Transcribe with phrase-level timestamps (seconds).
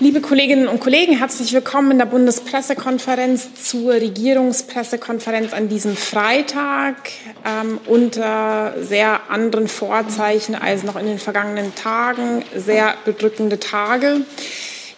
[0.00, 7.10] Liebe Kolleginnen und Kollegen, herzlich willkommen in der Bundespressekonferenz zur Regierungspressekonferenz an diesem Freitag
[7.44, 12.44] ähm, unter sehr anderen Vorzeichen als noch in den vergangenen Tagen.
[12.54, 14.20] Sehr bedrückende Tage.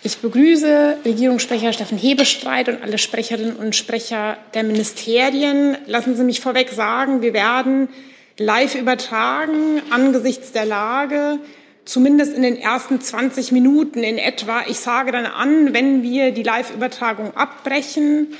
[0.02, 5.78] Ich begrüße Regierungssprecher Steffen Hebestreit und alle Sprecherinnen und Sprecher der Ministerien.
[5.86, 7.88] Lassen Sie mich vorweg sagen, wir werden
[8.36, 11.38] live übertragen angesichts der Lage
[11.84, 14.62] zumindest in den ersten 20 Minuten in etwa.
[14.68, 18.34] Ich sage dann an, wenn wir die Live-Übertragung abbrechen.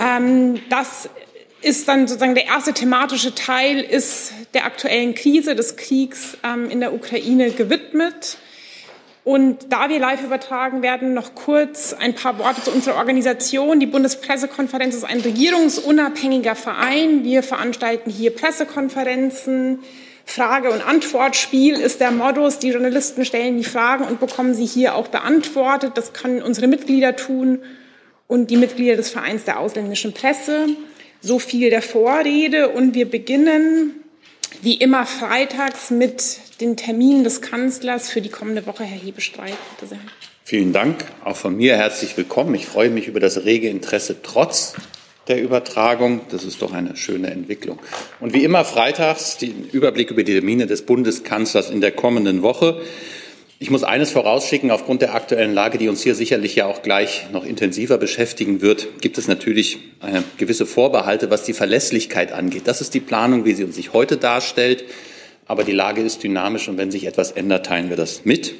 [0.00, 1.08] Ähm, das
[1.60, 6.80] ist dann sozusagen der erste thematische Teil, ist der aktuellen Krise des Kriegs ähm, in
[6.80, 8.38] der Ukraine gewidmet.
[9.28, 13.78] Und da wir live übertragen werden, noch kurz ein paar Worte zu unserer Organisation.
[13.78, 17.24] Die Bundespressekonferenz ist ein regierungsunabhängiger Verein.
[17.24, 19.80] Wir veranstalten hier Pressekonferenzen,
[20.28, 22.58] Frage- und Antwortspiel ist der Modus.
[22.58, 25.92] Die Journalisten stellen die Fragen und bekommen sie hier auch beantwortet.
[25.94, 27.60] Das können unsere Mitglieder tun
[28.26, 30.66] und die Mitglieder des Vereins der ausländischen Presse.
[31.22, 32.68] So viel der Vorrede.
[32.68, 34.04] Und wir beginnen
[34.60, 38.84] wie immer freitags mit den Terminen des Kanzlers für die kommende Woche.
[38.84, 40.00] Herr Hebestreit, bitte sehr.
[40.44, 41.06] Vielen Dank.
[41.24, 42.54] Auch von mir herzlich willkommen.
[42.54, 44.74] Ich freue mich über das rege Interesse trotz
[45.28, 46.22] der Übertragung.
[46.30, 47.78] Das ist doch eine schöne Entwicklung.
[48.20, 52.80] Und wie immer freitags den Überblick über die Termine des Bundeskanzlers in der kommenden Woche.
[53.60, 57.26] Ich muss eines vorausschicken, aufgrund der aktuellen Lage, die uns hier sicherlich ja auch gleich
[57.32, 62.62] noch intensiver beschäftigen wird, gibt es natürlich eine gewisse Vorbehalte, was die Verlässlichkeit angeht.
[62.66, 64.84] Das ist die Planung, wie sie uns sich heute darstellt.
[65.46, 68.54] Aber die Lage ist dynamisch und wenn sich etwas ändert, teilen wir das mit.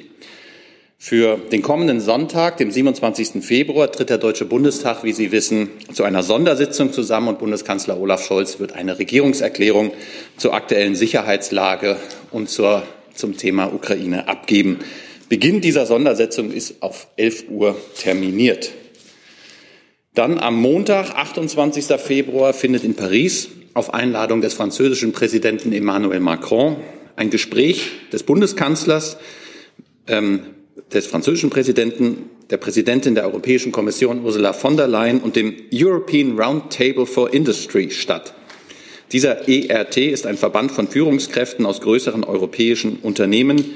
[1.01, 3.41] Für den kommenden Sonntag, dem 27.
[3.41, 8.25] Februar, tritt der Deutsche Bundestag, wie Sie wissen, zu einer Sondersitzung zusammen und Bundeskanzler Olaf
[8.25, 9.93] Scholz wird eine Regierungserklärung
[10.35, 11.95] zur aktuellen Sicherheitslage
[12.31, 12.83] und zur,
[13.15, 14.79] zum Thema Ukraine abgeben.
[15.29, 18.71] Beginn dieser Sondersitzung ist auf 11 Uhr terminiert.
[20.15, 21.85] Dann am Montag, 28.
[21.97, 26.75] Februar, findet in Paris auf Einladung des französischen Präsidenten Emmanuel Macron
[27.15, 29.15] ein Gespräch des Bundeskanzlers
[30.05, 30.41] ähm,
[30.93, 36.39] des französischen Präsidenten, der Präsidentin der Europäischen Kommission Ursula von der Leyen und dem European
[36.39, 38.33] Roundtable for Industry statt.
[39.11, 43.73] Dieser ERT ist ein Verband von Führungskräften aus größeren europäischen Unternehmen,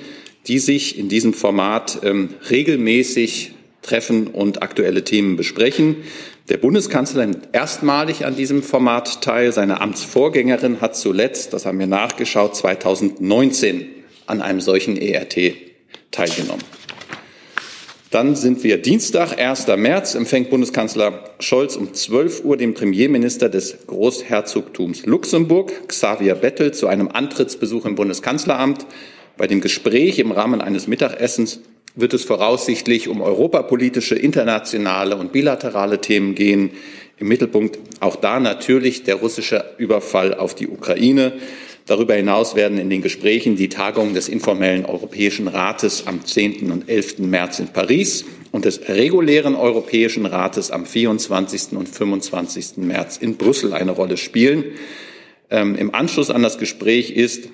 [0.47, 5.97] die sich in diesem Format ähm, regelmäßig treffen und aktuelle Themen besprechen.
[6.49, 9.51] Der Bundeskanzler nimmt erstmalig an diesem Format teil.
[9.51, 13.87] Seine Amtsvorgängerin hat zuletzt, das haben wir nachgeschaut, 2019
[14.25, 15.53] an einem solchen ERT
[16.11, 16.63] teilgenommen.
[18.13, 19.65] Dann sind wir Dienstag, 1.
[19.75, 26.85] März, empfängt Bundeskanzler Scholz um 12 Uhr den Premierminister des Großherzogtums Luxemburg, Xavier Bettel, zu
[26.85, 28.85] einem Antrittsbesuch im Bundeskanzleramt.
[29.35, 31.61] Bei dem Gespräch im Rahmen eines Mittagessens
[31.95, 36.69] wird es voraussichtlich um europapolitische, internationale und bilaterale Themen gehen.
[37.17, 41.33] Im Mittelpunkt auch da natürlich der russische Überfall auf die Ukraine.
[41.85, 46.71] Darüber hinaus werden in den Gesprächen die Tagungen des informellen Europäischen Rates am 10.
[46.71, 47.19] und 11.
[47.19, 51.73] März in Paris und des regulären Europäischen Rates am 24.
[51.73, 52.77] und 25.
[52.77, 54.63] März in Brüssel eine Rolle spielen.
[55.49, 57.49] Ähm, Im Anschluss an das Gespräch ist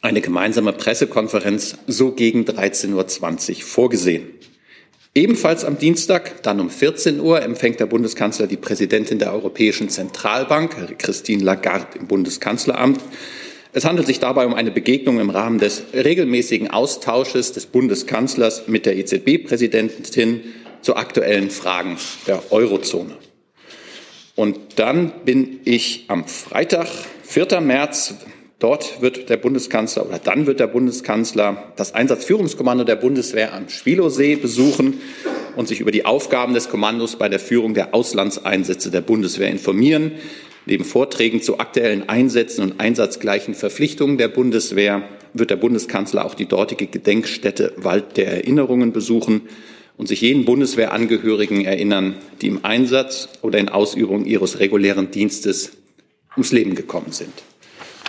[0.00, 4.24] eine gemeinsame Pressekonferenz so gegen 13.20 Uhr vorgesehen.
[5.16, 10.98] Ebenfalls am Dienstag, dann um 14 Uhr, empfängt der Bundeskanzler die Präsidentin der Europäischen Zentralbank,
[10.98, 13.00] Christine Lagarde, im Bundeskanzleramt.
[13.72, 18.84] Es handelt sich dabei um eine Begegnung im Rahmen des regelmäßigen Austausches des Bundeskanzlers mit
[18.84, 20.42] der EZB-Präsidentin
[20.82, 23.16] zu aktuellen Fragen der Eurozone.
[24.34, 26.88] Und dann bin ich am Freitag,
[27.22, 27.62] 4.
[27.62, 28.16] März,
[28.58, 34.36] Dort wird der Bundeskanzler oder dann wird der Bundeskanzler das Einsatzführungskommando der Bundeswehr am Schwilosee
[34.36, 35.00] besuchen
[35.56, 40.12] und sich über die Aufgaben des Kommandos bei der Führung der Auslandseinsätze der Bundeswehr informieren.
[40.64, 45.02] Neben Vorträgen zu aktuellen Einsätzen und einsatzgleichen Verpflichtungen der Bundeswehr
[45.34, 49.42] wird der Bundeskanzler auch die dortige Gedenkstätte Wald der Erinnerungen besuchen
[49.98, 55.72] und sich jeden Bundeswehrangehörigen erinnern, die im Einsatz oder in Ausübung ihres regulären Dienstes
[56.34, 57.32] ums Leben gekommen sind.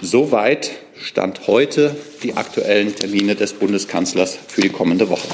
[0.01, 5.27] Soweit Stand heute die aktuellen Termine des Bundeskanzlers für die kommende Woche.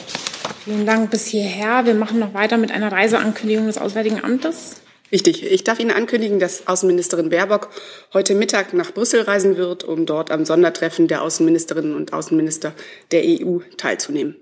[0.64, 1.86] Vielen Dank bis hierher.
[1.86, 4.78] Wir machen noch weiter mit einer Reiseankündigung des Auswärtigen Amtes.
[5.12, 5.44] Richtig.
[5.44, 7.70] Ich darf Ihnen ankündigen, dass Außenministerin Baerbock
[8.14, 12.74] heute Mittag nach Brüssel reisen wird, um dort am Sondertreffen der Außenministerinnen und Außenminister
[13.12, 14.38] der EU teilzunehmen.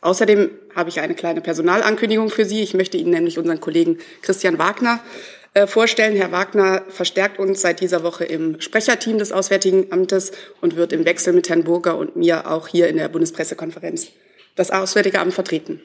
[0.00, 2.62] Außerdem habe ich eine kleine Personalankündigung für Sie.
[2.62, 6.16] Ich möchte Ihnen nämlich unseren Kollegen Christian Wagner äh, vorstellen.
[6.16, 11.06] Herr Wagner verstärkt uns seit dieser Woche im Sprecherteam des Auswärtigen Amtes und wird im
[11.06, 14.08] Wechsel mit Herrn Burger und mir auch hier in der Bundespressekonferenz
[14.54, 15.80] das Auswärtige Amt vertreten.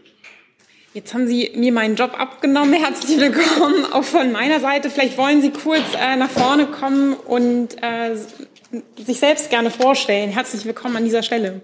[0.93, 2.73] Jetzt haben Sie mir meinen Job abgenommen.
[2.73, 4.89] Herzlich willkommen auch von meiner Seite.
[4.89, 8.17] Vielleicht wollen Sie kurz äh, nach vorne kommen und äh,
[8.97, 10.31] sich selbst gerne vorstellen.
[10.31, 11.61] Herzlich willkommen an dieser Stelle.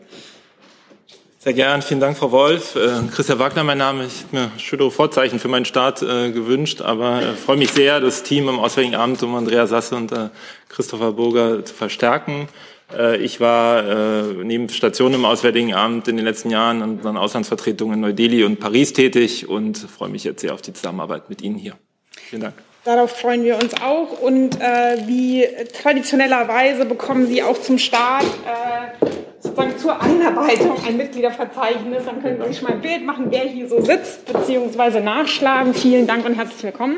[1.48, 2.76] Sehr gern, vielen Dank, Frau Wolf.
[2.76, 4.06] Äh, Christian Wagner, mein Name.
[4.06, 8.02] Ich habe mir schönere Vorzeichen für meinen Start äh, gewünscht, aber äh, freue mich sehr,
[8.02, 10.28] das Team im Auswärtigen Amt um Andrea Sasse und äh,
[10.68, 12.50] Christopher Burger zu verstärken.
[12.94, 17.16] Äh, ich war äh, neben Stationen im Auswärtigen Amt in den letzten Jahren und dann
[17.16, 21.42] Auslandsvertretungen in Neu-Delhi und Paris tätig und freue mich jetzt sehr auf die Zusammenarbeit mit
[21.42, 21.78] Ihnen hier.
[22.12, 22.67] Vielen Dank.
[22.88, 24.22] Darauf freuen wir uns auch.
[24.22, 29.06] Und äh, wie traditionellerweise bekommen Sie auch zum Start äh,
[29.42, 32.06] sozusagen zur Einarbeitung ein Mitgliederverzeichnis.
[32.06, 35.74] Dann können Sie sich schon mal ein Bild machen, wer hier so sitzt, beziehungsweise nachschlagen.
[35.74, 36.96] Vielen Dank und herzlich willkommen.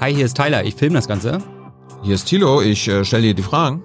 [0.00, 0.64] Hi, hier ist Tyler.
[0.64, 1.38] Ich filme das Ganze.
[2.02, 3.84] Hier ist Thilo, ich äh, stelle dir die Fragen.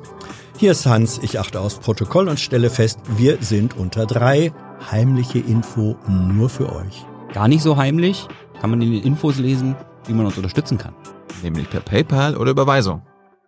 [0.58, 4.52] Hier ist Hans, ich achte aufs Protokoll und stelle fest, wir sind unter drei.
[4.90, 7.06] Heimliche Info nur für euch.
[7.32, 8.28] Gar nicht so heimlich,
[8.64, 9.76] kann man in den Infos lesen,
[10.08, 10.96] wie man uns unterstützen kann.
[11.42, 13.02] Nämlich per PayPal oder Überweisung.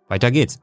[0.08, 0.58] Weiter geht's.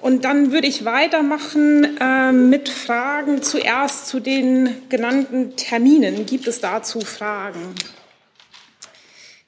[0.00, 6.26] Und dann würde ich weitermachen äh, mit Fragen zuerst zu den genannten Terminen.
[6.26, 7.74] Gibt es dazu Fragen?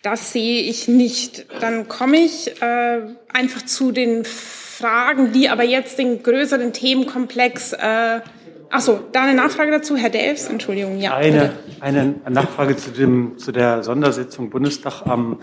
[0.02, 1.46] Das sehe ich nicht.
[1.60, 7.72] Dann komme ich äh, einfach zu den Fragen, die aber jetzt den größeren Themenkomplex.
[7.72, 8.22] Äh,
[8.70, 10.98] Achso, da eine Nachfrage dazu, Herr Delfs, Entschuldigung.
[10.98, 15.38] Ja, eine, eine Nachfrage zu, dem, zu der Sondersitzung Bundestag am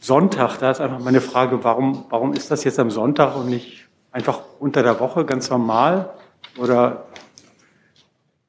[0.00, 0.58] Sonntag.
[0.58, 4.42] Da ist einfach meine Frage, warum, warum ist das jetzt am Sonntag und nicht einfach
[4.60, 6.10] unter der Woche ganz normal?
[6.58, 7.06] Oder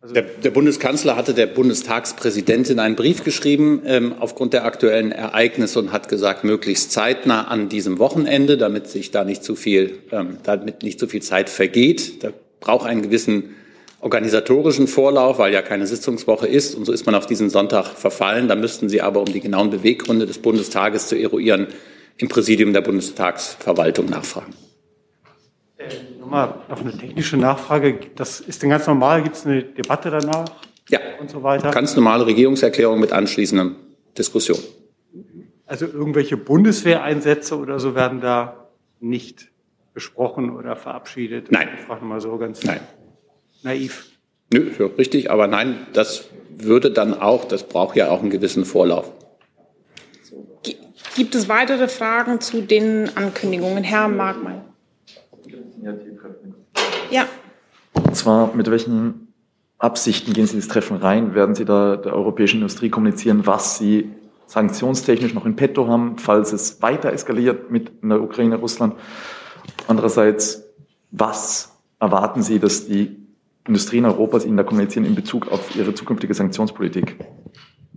[0.01, 5.79] also der, der, Bundeskanzler hatte der Bundestagspräsidentin einen Brief geschrieben ähm, aufgrund der aktuellen Ereignisse
[5.79, 10.37] und hat gesagt, möglichst zeitnah an diesem Wochenende, damit sich da nicht zu viel, ähm,
[10.43, 12.23] damit nicht zu viel Zeit vergeht.
[12.23, 13.55] Da braucht einen gewissen
[14.05, 16.75] organisatorischen Vorlauf, weil ja keine Sitzungswoche ist.
[16.75, 18.47] Und so ist man auf diesen Sonntag verfallen.
[18.47, 21.67] Da müssten Sie aber, um die genauen Beweggründe des Bundestages zu eruieren,
[22.17, 24.53] im Präsidium der Bundestagsverwaltung nachfragen.
[25.77, 27.99] Äh, nochmal noch eine technische Nachfrage.
[28.15, 29.23] Das ist denn ganz normal?
[29.23, 30.45] Gibt es eine Debatte danach?
[30.87, 30.99] Ja.
[31.19, 31.71] Und so weiter?
[31.71, 33.71] Ganz normale Regierungserklärung mit anschließender
[34.15, 34.59] Diskussion.
[35.65, 38.69] Also irgendwelche Bundeswehreinsätze oder so werden da
[38.99, 39.47] nicht
[39.95, 41.51] besprochen oder verabschiedet?
[41.51, 41.69] Nein.
[41.75, 42.81] Ich frage mal so ganz nein.
[43.65, 44.05] Naiv.
[44.53, 49.11] Nö, richtig, aber nein, das würde dann auch, das braucht ja auch einen gewissen Vorlauf.
[51.15, 53.83] Gibt es weitere Fragen zu den Ankündigungen?
[53.83, 54.61] Herr Markmann.
[57.09, 57.27] Ja.
[57.93, 59.33] Und zwar, mit welchen
[59.77, 61.33] Absichten gehen Sie ins Treffen rein?
[61.33, 64.11] Werden Sie da der europäischen Industrie kommunizieren, was Sie
[64.47, 68.95] sanktionstechnisch noch in petto haben, falls es weiter eskaliert mit der Ukraine, Russland?
[69.87, 70.65] Andererseits,
[71.11, 73.24] was erwarten Sie, dass die
[73.67, 77.15] Industrien Europas Ihnen da kommunizieren in Bezug auf ihre zukünftige Sanktionspolitik?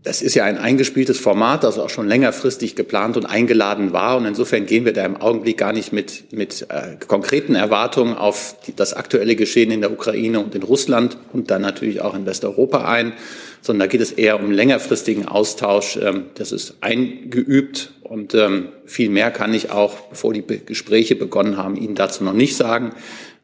[0.03, 4.17] Das ist ja ein eingespieltes Format, das auch schon längerfristig geplant und eingeladen war.
[4.17, 8.56] Und insofern gehen wir da im Augenblick gar nicht mit, mit äh, konkreten Erwartungen auf
[8.67, 12.26] die, das aktuelle Geschehen in der Ukraine und in Russland und dann natürlich auch in
[12.26, 13.12] Westeuropa ein,
[13.61, 15.99] sondern da geht es eher um längerfristigen Austausch.
[16.00, 21.17] Ähm, das ist eingeübt und ähm, viel mehr kann ich auch, bevor die Be Gespräche
[21.17, 22.93] begonnen haben, Ihnen dazu noch nicht sagen.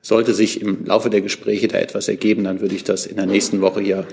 [0.04, 3.24] Sollte sich im Laufe der Gespräche da etwas ergeben, dann würde ich das in der
[3.24, 4.06] nächsten Woche hier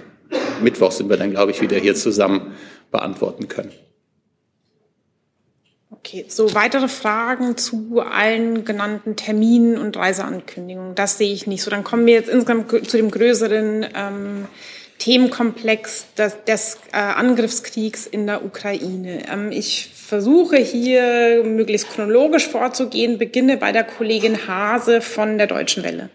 [0.62, 2.56] Mittwoch sind wir dann, glaube ich, wieder hier zusammen
[2.92, 3.74] beantworten können.
[5.90, 10.95] Okay, so weitere Fragen zu allen genannten Terminen und Reiseankündigungen.
[10.95, 11.69] Das sehe ich nicht so.
[11.69, 14.45] Dann kommen wir jetzt insgesamt zu dem größeren ähm,
[14.98, 19.28] Themenkomplex des, des äh, Angriffskriegs in der Ukraine.
[19.30, 25.85] Ähm, ich versuche hier möglichst chronologisch vorzugehen, beginne bei der Kollegin Hase von der Deutschen
[25.85, 26.09] Welle.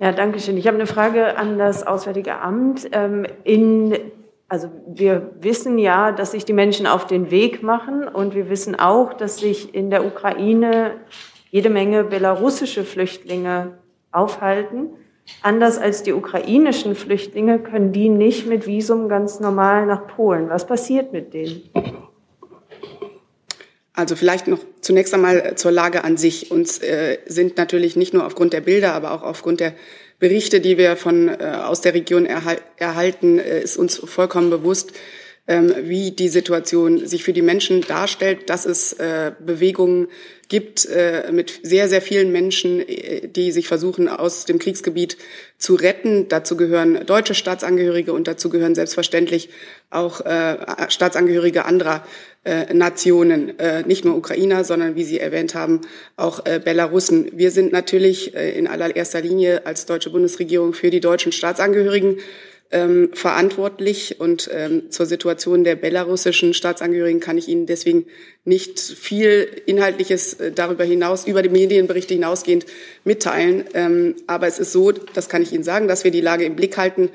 [0.00, 0.56] Ja, danke schön.
[0.56, 2.88] Ich habe eine Frage an das Auswärtige Amt.
[2.90, 3.96] Ähm, in,
[4.48, 8.74] also wir wissen ja, dass sich die Menschen auf den Weg machen und wir wissen
[8.74, 10.94] auch, dass sich in der Ukraine
[11.52, 13.78] jede Menge belarussische Flüchtlinge
[14.10, 14.88] aufhalten.
[15.42, 20.48] Anders als die ukrainischen Flüchtlinge können die nicht mit Visum ganz normal nach Polen.
[20.48, 21.62] Was passiert mit denen?
[23.96, 26.50] Also vielleicht noch zunächst einmal zur Lage an sich.
[26.50, 29.72] Uns äh, sind natürlich nicht nur aufgrund der Bilder, aber auch aufgrund der
[30.18, 34.92] Berichte, die wir von äh, aus der Region erhal erhalten, äh, ist uns vollkommen bewusst,
[35.48, 40.08] ähm, wie die Situation sich für die Menschen darstellt, dass es äh, Bewegungen
[40.48, 45.16] gibt äh, mit sehr, sehr vielen Menschen, äh, die sich versuchen, aus dem Kriegsgebiet
[45.58, 46.28] zu retten.
[46.28, 49.48] Dazu gehören deutsche Staatsangehörige und dazu gehören selbstverständlich
[49.90, 50.56] auch äh,
[50.88, 52.04] Staatsangehörige anderer
[52.44, 55.80] äh, Nationen, äh, nicht nur Ukrainer, sondern wie Sie erwähnt haben,
[56.16, 57.30] auch äh, Belarussen.
[57.32, 62.18] Wir sind natürlich äh, in allererster Linie als deutsche Bundesregierung für die deutschen Staatsangehörigen
[62.70, 68.06] ähm, verantwortlich und ähm, zur Situation der belarussischen Staatsangehörigen kann ich Ihnen deswegen
[68.44, 72.66] nicht viel Inhaltliches äh, darüber hinaus, über die Medienberichte hinausgehend
[73.04, 73.64] mitteilen.
[73.74, 76.56] Ähm, aber es ist so, das kann ich Ihnen sagen, dass wir die Lage im
[76.56, 77.10] Blick halten.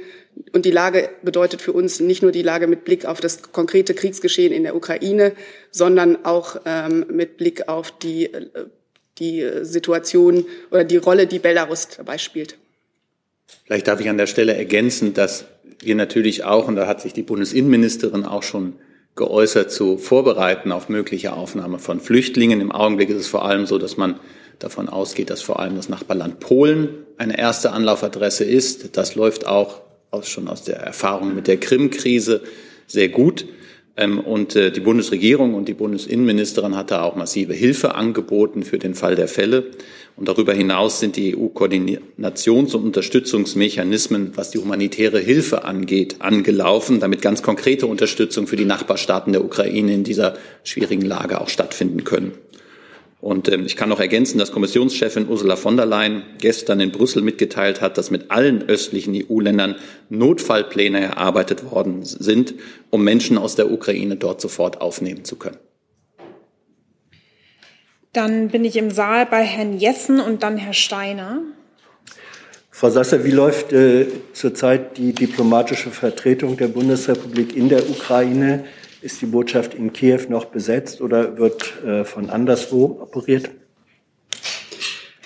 [0.53, 3.93] Und die Lage bedeutet für uns nicht nur die Lage mit Blick auf das konkrete
[3.93, 5.34] Kriegsgeschehen in der Ukraine,
[5.72, 8.48] sondern auch ähm, mit Blick auf die, äh,
[9.20, 12.58] die Situation oder die Rolle, die Belarus dabei spielt.
[13.65, 15.46] Vielleicht darf ich an der Stelle ergänzen, dass
[15.79, 18.74] wir natürlich auch, und da hat sich die Bundesinnenministerin auch schon
[19.15, 22.62] geäußert, zu vorbereiten auf mögliche Aufnahme von Flüchtlingen.
[22.62, 24.20] Im Augenblick ist es vor allem so, dass man
[24.60, 28.96] davon ausgeht, dass vor allem das Nachbarland Polen eine erste Anlaufadresse ist.
[28.96, 29.81] Das läuft auch
[30.12, 32.41] aus, schon aus der Erfahrung mit der Krim-Krise
[32.88, 33.46] sehr gut.
[33.98, 38.77] Ähm, und äh, die Bundesregierung und die Bundesinnenministerin hat da auch massive Hilfe angeboten für
[38.77, 39.72] den Fall der Fälle.
[40.15, 47.21] Und darüber hinaus sind die EU-Koordinations- und Unterstützungsmechanismen, was die humanitäre Hilfe angeht, angelaufen, damit
[47.21, 52.33] ganz konkrete Unterstützung für die Nachbarstaaten der Ukraine in dieser schwierigen Lage auch stattfinden können.
[53.21, 57.21] Und ähm, ich kann noch ergänzen, dass Kommissionschefin Ursula von der Leyen gestern in Brüssel
[57.21, 59.75] mitgeteilt hat, dass mit allen östlichen EU-Ländern
[60.09, 62.55] Notfallpläne erarbeitet worden sind,
[62.89, 65.57] um Menschen aus der Ukraine dort sofort aufnehmen zu können.
[68.13, 71.41] Dann bin ich im Saal bei Herrn Jessen und dann Herr Steiner.
[72.69, 78.65] Frau Sasser, wie läuft äh, zurzeit die diplomatische Vertretung der Bundesrepublik in der Ukraine?
[79.01, 83.49] Ist die Botschaft in Kiew noch besetzt oder wird äh, von anderswo operiert?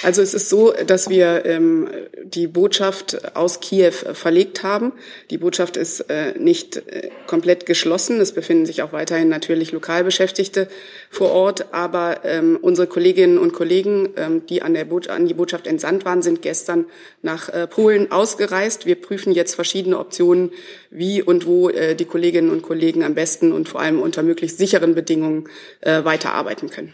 [0.06, 1.90] Also es ist so, dass wir ähm,
[2.24, 4.94] die Botschaft aus Kiew verlegt haben.
[5.32, 8.22] Die Botschaft ist äh, nicht äh, komplett geschlossen.
[8.22, 10.68] Es befinden sich auch weiterhin natürlich Lokalbeschäftigte
[11.10, 11.74] vor Ort.
[11.74, 16.06] Aber ähm, unsere Kolleginnen und Kollegen, ähm, die an, der Bo an die Botschaft entsandt
[16.06, 16.86] waren, sind gestern
[17.24, 18.86] nach äh, Polen ausgereist.
[18.86, 20.52] Wir prüfen jetzt verschiedene Optionen,
[20.92, 24.60] wie und wo äh, die Kolleginnen und Kollegen am besten und vor allem unter möglichst
[24.60, 25.50] sicheren Bedingungen
[25.82, 26.94] äh, weiterarbeiten können.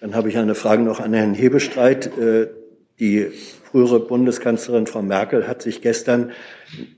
[0.00, 2.06] Dann habe ich eine Frage noch an Herrn Hebestreit.
[2.18, 2.48] Äh,
[3.00, 3.26] die
[3.70, 6.30] frühere Bundeskanzlerin Frau Merkel hat sich gestern,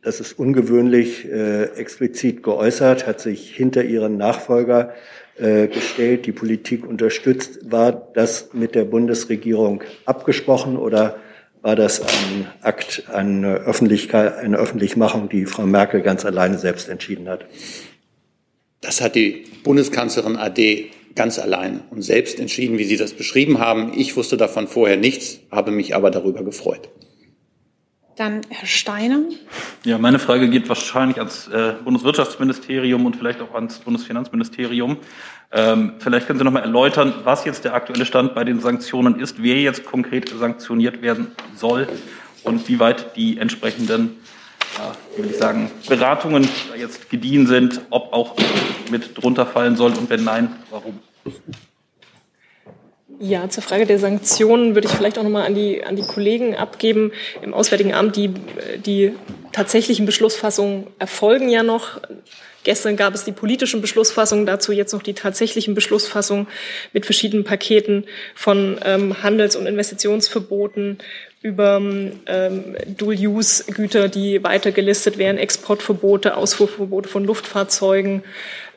[0.03, 4.93] das ist ungewöhnlich, äh, explizit geäußert, hat sich hinter ihren Nachfolger
[5.39, 7.71] äh, gestellt, die Politik unterstützt.
[7.71, 11.17] War das mit der Bundesregierung abgesprochen oder
[11.63, 17.29] war das ein Akt, eine Öffentlichkeit, eine Öffentlichmachung, die Frau Merkel ganz alleine selbst entschieden
[17.29, 17.47] hat?
[18.83, 23.93] Das hat die Bundeskanzlerin AD ganz allein und selbst entschieden, wie Sie das beschrieben haben.
[23.97, 26.89] Ich wusste davon vorher nichts, habe mich aber darüber gefreut.
[28.17, 29.25] Dann Herr Steiner.
[29.85, 34.97] Ja, meine Frage geht wahrscheinlich ans äh, Bundeswirtschaftsministerium und vielleicht auch ans Bundesfinanzministerium.
[35.53, 39.21] Ähm, vielleicht können Sie noch mal erläutern, was jetzt der aktuelle Stand bei den Sanktionen
[39.21, 41.89] ist, wer jetzt konkret sanktioniert werden soll
[42.43, 44.17] und wie weit die entsprechenden
[44.79, 48.37] ja, will ich sagen, Beratungen jetzt gediehen sind, ob auch
[48.91, 51.01] mit drunter fallen soll und wenn nein, warum?
[53.19, 56.55] Ja, zur Frage der Sanktionen würde ich vielleicht auch nochmal an die, an die Kollegen
[56.55, 58.17] abgeben im Auswärtigen Amt.
[58.17, 58.35] Die,
[58.85, 59.13] die
[59.53, 62.01] tatsächlichen Beschlussfassungen erfolgen ja noch.
[62.63, 66.49] Gestern gab es die politischen Beschlussfassungen, dazu jetzt noch die tatsächlichen Beschlussfassungen
[66.93, 68.05] mit verschiedenen Paketen
[68.35, 70.99] von ähm, Handels- und Investitionsverboten
[71.43, 78.25] über ähm, Dual-Use-Güter, die weiter gelistet werden, Exportverbote, Ausfuhrverbote von Luftfahrzeugen,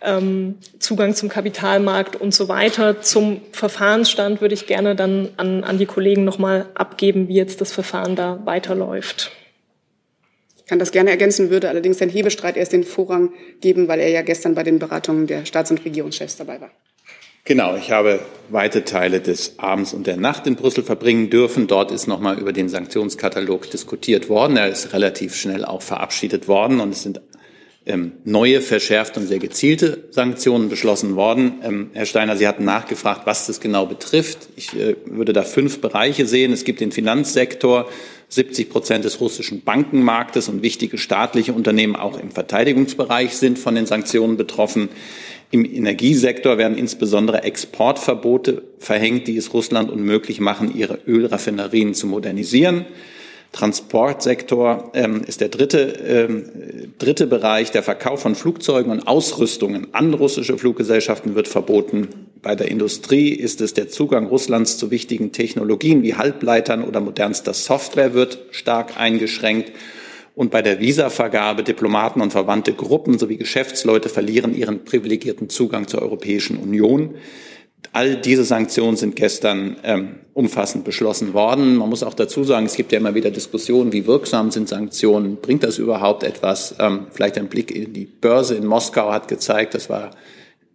[0.02, 3.02] ähm, Zugang zum Kapitalmarkt und so weiter.
[3.02, 7.72] Zum Verfahrensstand würde ich gerne dann an, an die Kollegen nochmal abgeben, wie jetzt das
[7.72, 9.32] Verfahren da weiterläuft.
[10.58, 14.10] Ich kann das gerne ergänzen, würde allerdings Herrn Hebestreit erst den Vorrang geben, weil er
[14.10, 16.70] ja gestern bei den Beratungen der Staats- und Regierungschefs dabei war.
[17.46, 18.20] Genau, ich habe
[18.50, 21.68] weite Teile des Abends und der Nacht in Brüssel verbringen dürfen.
[21.68, 24.58] Dort ist nochmal über den Sanktionskatalog diskutiert worden.
[24.58, 27.22] Er ist relativ schnell auch verabschiedet worden und es sind
[27.86, 31.54] ähm, neue, verschärfte und sehr gezielte Sanktionen beschlossen worden.
[31.64, 34.50] Ähm, Herr Steiner, Sie hatten nachgefragt, was das genau betrifft.
[34.56, 36.52] Ich äh, würde da fünf Bereiche sehen.
[36.52, 37.90] Es gibt den Finanzsektor,
[38.28, 43.88] 70 Prozent des russischen Bankenmarktes und wichtige staatliche Unternehmen auch im Verteidigungsbereich sind von den
[43.88, 44.90] Sanktionen betroffen.
[45.52, 52.86] Im Energiesektor werden insbesondere Exportverbote verhängt, die es Russland unmöglich machen, ihre Ölraffinerien zu modernisieren.
[53.52, 56.44] Transportsektor ähm, ist der dritte, ähm,
[57.00, 57.72] dritte Bereich.
[57.72, 62.10] Der Verkauf von Flugzeugen und Ausrüstungen an russische Fluggesellschaften wird verboten.
[62.44, 67.56] Bei der Industrie ist es der Zugang Russlands zu wichtigen Technologien wie Halbleitern oder modernster
[67.56, 69.72] Software wird stark eingeschränkt.
[70.40, 76.02] Und bei der Visavergabe Diplomaten und verwandte Gruppen sowie Geschäftsleute verlieren ihren privilegierten Zugang zur
[76.02, 77.16] Europäischen Union.
[77.92, 81.76] All diese Sanktionen sind gestern ähm, umfassend beschlossen worden.
[81.76, 85.40] Man muss auch dazu sagen, es gibt ja immer wieder Diskussionen, wie wirksam sind Sanktionen,
[85.42, 86.74] bringt das überhaupt etwas?
[86.80, 90.12] Ähm, vielleicht ein Blick in die Börse in Moskau hat gezeigt, das war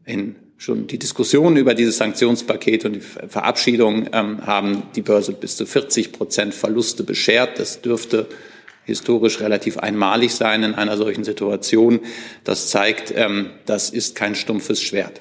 [0.05, 5.57] in schon die Diskussion über dieses Sanktionspaket und die Verabschiedung ähm, haben die Börse bis
[5.57, 7.59] zu 40 Prozent Verluste beschert.
[7.59, 8.27] Das dürfte
[8.85, 12.01] historisch relativ einmalig sein in einer solchen Situation.
[12.45, 15.21] Das zeigt, ähm, das ist kein stumpfes Schwert.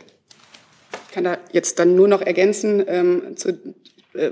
[1.08, 3.54] Ich kann da jetzt dann nur noch ergänzen ähm, zu
[4.14, 4.32] äh,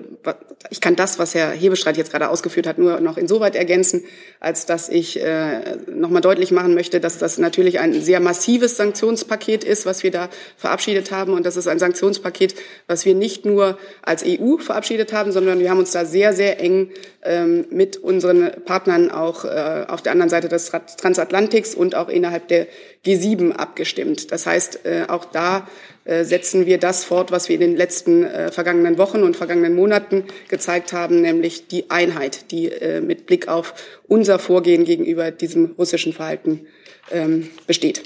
[0.70, 4.04] ich kann das, was Herr Hebestreit jetzt gerade ausgeführt hat, nur noch insoweit ergänzen,
[4.40, 9.64] als dass ich äh, nochmal deutlich machen möchte, dass das natürlich ein sehr massives Sanktionspaket
[9.64, 11.34] ist, was wir da verabschiedet haben.
[11.34, 12.56] Und das ist ein Sanktionspaket,
[12.88, 16.60] was wir nicht nur als EU verabschiedet haben, sondern wir haben uns da sehr, sehr
[16.60, 16.92] eng
[17.70, 22.66] mit unseren Partnern auch äh, auf der anderen Seite des Transatlantiks und auch innerhalb der
[23.06, 24.32] G7 abgestimmt.
[24.32, 25.68] Das heißt, äh, auch da
[26.04, 30.26] äh, setzen wir das fort, was wir in den letzten vergangenen Wochen und vergangenen Monaten
[30.48, 33.74] gezeigt haben, nämlich die Einheit, die mit Blick auf
[34.08, 36.66] unser Vorgehen gegenüber diesem russischen Verhalten
[37.12, 38.04] ähm, besteht.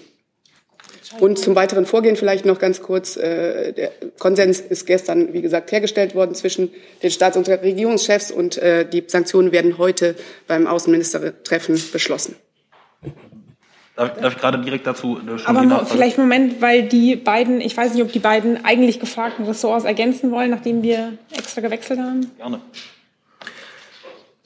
[1.20, 3.18] Und zum weiteren Vorgehen vielleicht noch ganz kurz.
[3.18, 6.72] Äh, der Konsens ist gestern, wie gesagt, hergestellt worden zwischen
[7.04, 10.16] den Staats- und Regierungschefs und äh, die Sanktionen werden heute
[10.48, 12.36] beim Außenministertreffen beschlossen.
[13.96, 17.78] Darf, darf ich gerade direkt dazu äh, schon Aber vielleicht Moment, weil die beiden, ich
[17.78, 22.32] weiß nicht, ob die beiden eigentlich gefragten Ressorts ergänzen wollen, nachdem wir extra gewechselt haben.
[22.38, 22.60] Gerne.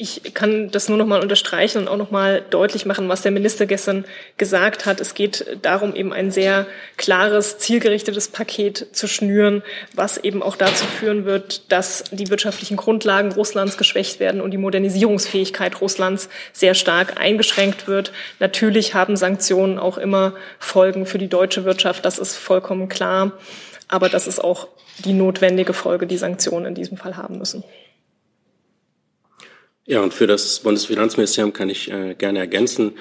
[0.02, 3.34] Ich kann das nur noch mal unterstreichen und auch noch mal deutlich machen, was der
[3.34, 4.06] Minister gestern
[4.38, 5.02] gesagt hat.
[5.02, 9.62] Es geht darum, eben ein sehr klares, zielgerichtetes Paket zu schnüren,
[9.94, 14.58] was eben auch dazu führen wird, dass die wirtschaftlichen Grundlagen Russlands geschwächt werden und die
[14.58, 18.14] Modernisierungsfähigkeit Russlands sehr stark eingeschränkt wird.
[18.40, 22.06] Natürlich haben Sanktionen auch immer Folgen für die deutsche Wirtschaft.
[22.06, 23.34] Das ist vollkommen klar.
[23.90, 24.70] Aber das ist auch
[25.04, 27.66] die notwendige Folge, die Sanktionen in diesem Fall haben müssen.
[29.90, 32.92] Ja, und für das Bundesfinanzministerium kann ich äh, gerne ergänzen.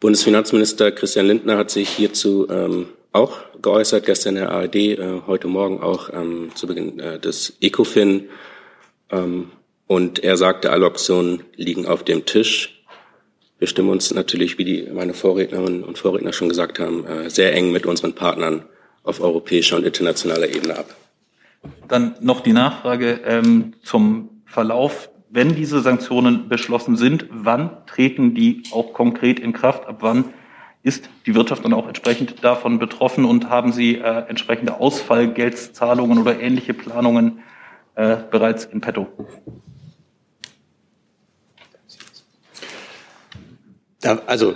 [0.00, 5.48] Bundesfinanzminister Christian Lindner hat sich hierzu ähm, auch geäußert, gestern in der ARD, äh, heute
[5.48, 8.28] Morgen auch ähm, zu Beginn äh, des ECOFIN.
[9.10, 9.50] Ähm,
[9.86, 12.82] und er sagte, alle Optionen liegen auf dem Tisch.
[13.58, 17.54] Wir stimmen uns natürlich, wie die, meine Vorrednerinnen und Vorredner schon gesagt haben, äh, sehr
[17.54, 18.66] eng mit unseren Partnern
[19.04, 20.96] auf europäischer und internationaler Ebene ab.
[21.88, 28.62] Dann noch die Nachfrage ähm, zum Verlauf wenn diese Sanktionen beschlossen sind, wann treten die
[28.72, 29.86] auch konkret in Kraft?
[29.86, 30.24] Ab wann
[30.82, 36.40] ist die Wirtschaft dann auch entsprechend davon betroffen und haben Sie äh, entsprechende Ausfallgeldzahlungen oder
[36.40, 37.40] ähnliche Planungen
[37.96, 39.08] äh, bereits in petto?
[44.26, 44.54] Also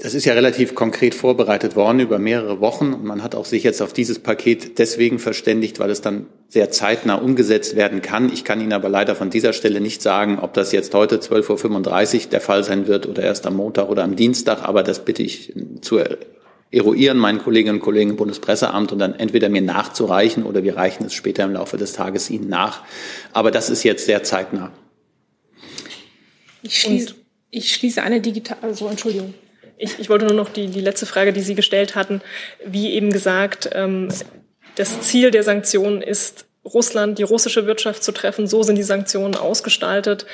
[0.00, 3.64] das ist ja relativ konkret vorbereitet worden über mehrere Wochen und man hat auch sich
[3.64, 8.32] jetzt auf dieses Paket deswegen verständigt, weil es dann sehr zeitnah umgesetzt werden kann.
[8.32, 12.24] Ich kann Ihnen aber leider von dieser Stelle nicht sagen, ob das jetzt heute 12.35
[12.24, 15.24] Uhr der Fall sein wird oder erst am Montag oder am Dienstag, aber das bitte
[15.24, 15.98] ich zu
[16.70, 21.06] eruieren, meinen Kolleginnen und Kollegen im Bundespresseamt und dann entweder mir nachzureichen oder wir reichen
[21.06, 22.84] es später im Laufe des Tages Ihnen nach.
[23.32, 24.72] Aber das ist jetzt sehr zeitnah.
[26.62, 27.14] Ich schließe,
[27.50, 29.34] ich schließe eine digitale, also Entschuldigung.
[29.78, 32.20] Ich, ich wollte nur noch die, die letzte Frage, die Sie gestellt hatten.
[32.64, 34.08] Wie eben gesagt, ähm,
[34.74, 38.46] das Ziel der Sanktionen ist, Russland, die russische Wirtschaft zu treffen.
[38.46, 40.26] So sind die Sanktionen ausgestaltet.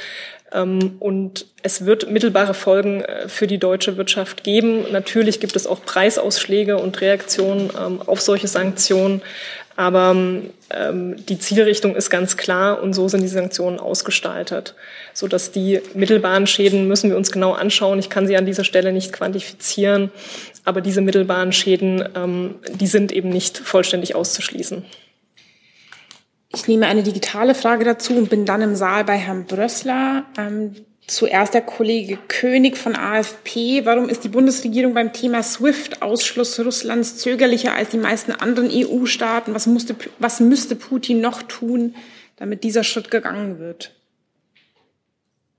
[0.54, 4.90] Ähm, und es wird mittelbare Folgen äh, für die deutsche Wirtschaft geben.
[4.92, 9.20] Natürlich gibt es auch Preisausschläge und Reaktionen ähm, auf solche Sanktionen.
[9.76, 10.14] Aber
[10.70, 14.76] ähm, die Zielrichtung ist ganz klar und so sind die Sanktionen ausgestaltet,
[15.14, 17.98] so dass die mittelbaren Schäden müssen wir uns genau anschauen.
[17.98, 20.12] Ich kann sie an dieser Stelle nicht quantifizieren,
[20.64, 22.04] aber diese mittelbaren Schäden,
[22.72, 24.84] die sind eben nicht vollständig auszuschließen.
[26.54, 30.24] Ich nehme eine digitale Frage dazu und bin dann im Saal bei Herrn Brössler.
[30.38, 30.74] Ähm,
[31.06, 33.84] Zuerst der Kollege König von AfP.
[33.84, 39.54] Warum ist die Bundesregierung beim Thema SWIFT-Ausschluss Russlands zögerlicher als die meisten anderen EU-Staaten?
[39.54, 41.94] Was, musste, was müsste Putin noch tun,
[42.36, 43.92] damit dieser Schritt gegangen wird?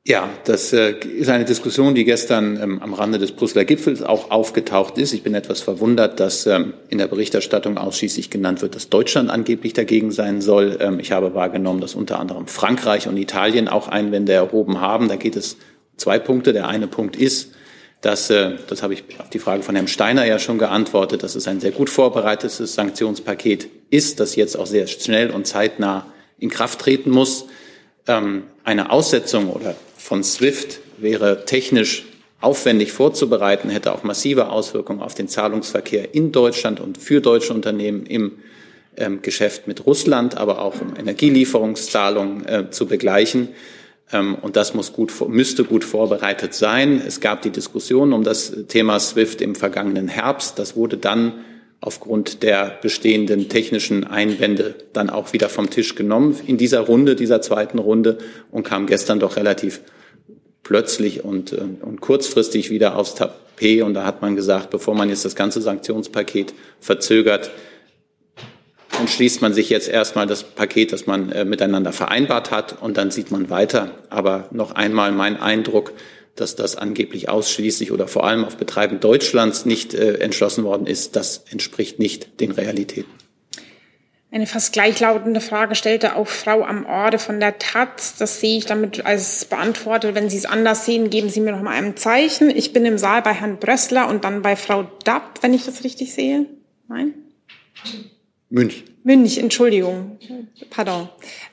[0.08, 4.30] Ja, das äh, ist eine Diskussion, die gestern ähm, am Rande des Brüsseler Gipfels auch
[4.30, 5.14] aufgetaucht ist.
[5.14, 9.74] Ich bin etwas verwundert, dass ähm, in der Berichterstattung ausschließlich genannt wird, dass Deutschland angeblich
[9.74, 10.78] dagegen sein soll.
[10.80, 15.08] Ähm, ich habe wahrgenommen, dass unter anderem Frankreich und Italien auch Einwände erhoben haben.
[15.08, 15.58] Da geht es
[15.98, 16.54] zwei Punkte.
[16.54, 17.54] Der eine Punkt ist,
[18.02, 21.34] dass, äh, das habe ich auf die Frage von Herrn Steiner ja schon geantwortet, dass
[21.34, 26.06] es ein sehr gut vorbereitetes Sanktionspaket ist, das jetzt auch sehr schnell und zeitnah
[26.38, 27.48] in Kraft treten muss.
[28.08, 32.06] Eine Aussetzung oder von SWIFT wäre technisch
[32.40, 38.06] aufwendig vorzubereiten, hätte auch massive Auswirkungen auf den Zahlungsverkehr in Deutschland und für deutsche Unternehmen
[38.06, 38.34] im
[38.98, 43.48] ähm, Geschäft mit Russland, aber auch um Energielieferungszahlungen äh, zu begleichen.
[44.14, 47.02] Ähm, und das muss gut, müsste gut vorbereitet sein.
[47.04, 50.60] Es gab die Diskussion um das Thema SWIFT im vergangenen Herbst.
[50.60, 51.34] Das wurde dann
[51.86, 57.42] aufgrund der bestehenden technischen Einwände dann auch wieder vom Tisch genommen in dieser Runde, dieser
[57.42, 58.18] zweiten Runde
[58.52, 59.82] und kam gestern doch relativ
[60.64, 63.84] plötzlich und, äh, und kurzfristig wieder aufs Tapet.
[63.84, 67.52] Und da hat man gesagt, bevor man jetzt das ganze Sanktionspaket verzögert,
[68.98, 72.98] dann schließt man sich jetzt erstmal das Paket, das man äh, miteinander vereinbart hat, und
[72.98, 73.92] dann sieht man weiter.
[74.10, 75.94] Aber noch einmal mein Eindruck,
[76.36, 81.16] dass das angeblich ausschließlich oder vor allem auf Betreiben Deutschlands nicht äh, entschlossen worden ist,
[81.16, 83.12] das entspricht nicht den Realitäten.
[84.32, 88.18] Eine fast gleichlautende Frage stellte auch Frau am Orde von der Taz.
[88.18, 90.14] Das sehe ich damit als beantwortet.
[90.14, 92.50] Wenn Sie es anders sehen, geben Sie mir noch mal ein Zeichen.
[92.50, 95.86] Ich bin im Saal bei Herrn Brössler und dann bei Frau Dapp, wenn ich das
[95.86, 96.48] richtig sehe.
[96.90, 97.14] Nein?
[98.50, 98.84] Münch.
[99.04, 100.18] Münch, Entschuldigung.
[100.70, 101.08] Pardon.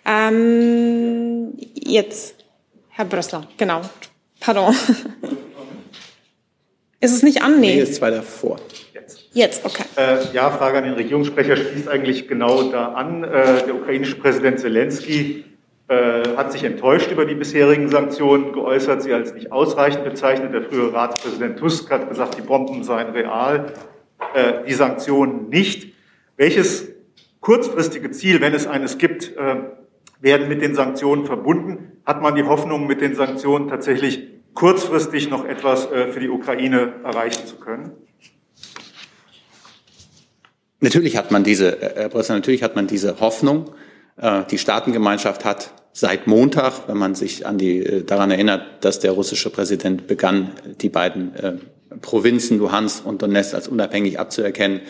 [0.04, 2.34] Ähm, jetzt,
[2.88, 3.82] Herr Brössler, genau.
[4.42, 4.74] Pardon.
[7.00, 7.60] Ist es nicht an?
[7.60, 8.60] Nee, ist zwei davor.
[8.94, 9.24] Jetzt.
[9.32, 9.82] Jetzt, okay.
[9.96, 13.24] Äh, ja, Frage an den Regierungssprecher schließt eigentlich genau da an.
[13.24, 15.44] Äh, der ukrainische Präsident Zelensky
[15.88, 20.54] äh, hat sich enttäuscht über die bisherigen Sanktionen geäußert, sie als nicht ausreichend bezeichnet.
[20.54, 23.72] Der frühere Ratspräsident Tusk hat gesagt, die Bomben seien real,
[24.34, 25.92] äh, die Sanktionen nicht.
[26.36, 26.88] Welches
[27.40, 29.56] kurzfristige Ziel, wenn es eines gibt, äh,
[30.20, 31.91] werden mit den Sanktionen verbunden?
[32.04, 36.94] Hat man die Hoffnung, mit den Sanktionen tatsächlich kurzfristig noch etwas äh, für die Ukraine
[37.04, 37.92] erreichen zu können?
[40.80, 43.70] Natürlich hat man diese, Herr Brössler, natürlich hat man diese Hoffnung.
[44.16, 48.98] Äh, die Staatengemeinschaft hat seit Montag, wenn man sich an die, äh, daran erinnert, dass
[48.98, 51.60] der russische Präsident begann, die beiden
[52.00, 54.80] Provinzen Luhansk und Donetsk als unabhängig abzuerkennen,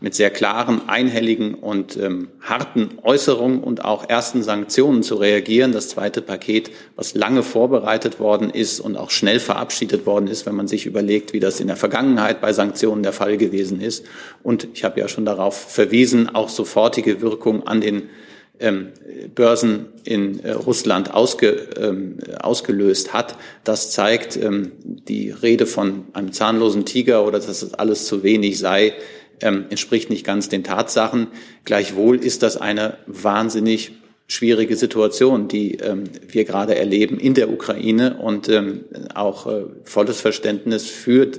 [0.00, 5.72] mit sehr klaren, einhelligen und ähm, harten Äußerungen und auch ersten Sanktionen zu reagieren.
[5.72, 10.54] Das zweite Paket, was lange vorbereitet worden ist und auch schnell verabschiedet worden ist, wenn
[10.54, 14.04] man sich überlegt, wie das in der Vergangenheit bei Sanktionen der Fall gewesen ist.
[14.42, 18.10] Und ich habe ja schon darauf verwiesen, auch sofortige Wirkung an den
[18.58, 18.88] ähm,
[19.34, 23.36] Börsen in äh, Russland ausge, ähm, ausgelöst hat.
[23.64, 28.58] Das zeigt ähm, die Rede von einem zahnlosen Tiger oder dass es alles zu wenig
[28.58, 28.94] sei,
[29.40, 31.28] ähm, entspricht nicht ganz den Tatsachen.
[31.64, 33.92] Gleichwohl ist das eine wahnsinnig
[34.28, 40.20] schwierige Situation, die ähm, wir gerade erleben in der Ukraine und ähm, auch äh, volles
[40.20, 41.30] Verständnis für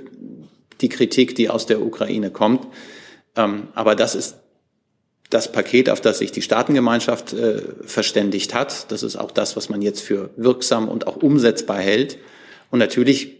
[0.79, 2.67] die Kritik, die aus der Ukraine kommt.
[3.35, 4.37] Ähm, aber das ist
[5.29, 8.91] das Paket, auf das sich die Staatengemeinschaft äh, verständigt hat.
[8.91, 12.17] Das ist auch das, was man jetzt für wirksam und auch umsetzbar hält.
[12.69, 13.37] Und natürlich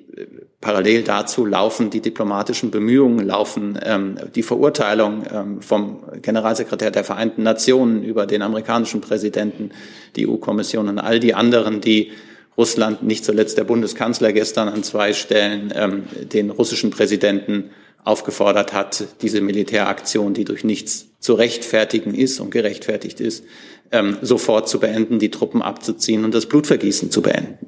[0.62, 7.44] parallel dazu laufen die diplomatischen Bemühungen, laufen ähm, die Verurteilung ähm, vom Generalsekretär der Vereinten
[7.44, 9.72] Nationen über den amerikanischen Präsidenten,
[10.16, 12.12] die EU-Kommission und all die anderen, die
[12.58, 17.70] Russland, nicht zuletzt der Bundeskanzler gestern an zwei Stellen ähm, den russischen Präsidenten
[18.04, 23.44] aufgefordert hat, diese Militäraktion, die durch nichts zu rechtfertigen ist und gerechtfertigt ist,
[23.92, 27.68] ähm, sofort zu beenden, die Truppen abzuziehen und das Blutvergießen zu beenden.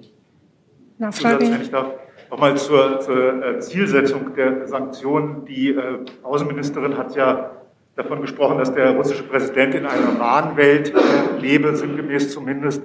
[0.99, 1.49] Nachfrage.
[1.49, 1.93] Wenn ich darf.
[2.29, 5.45] Nochmal zur, zur äh, Zielsetzung der Sanktionen.
[5.45, 7.51] Die äh, Außenministerin hat ja
[7.95, 12.83] davon gesprochen, dass der russische Präsident in einer Wahnwelt äh, lebe, sinngemäß zumindest.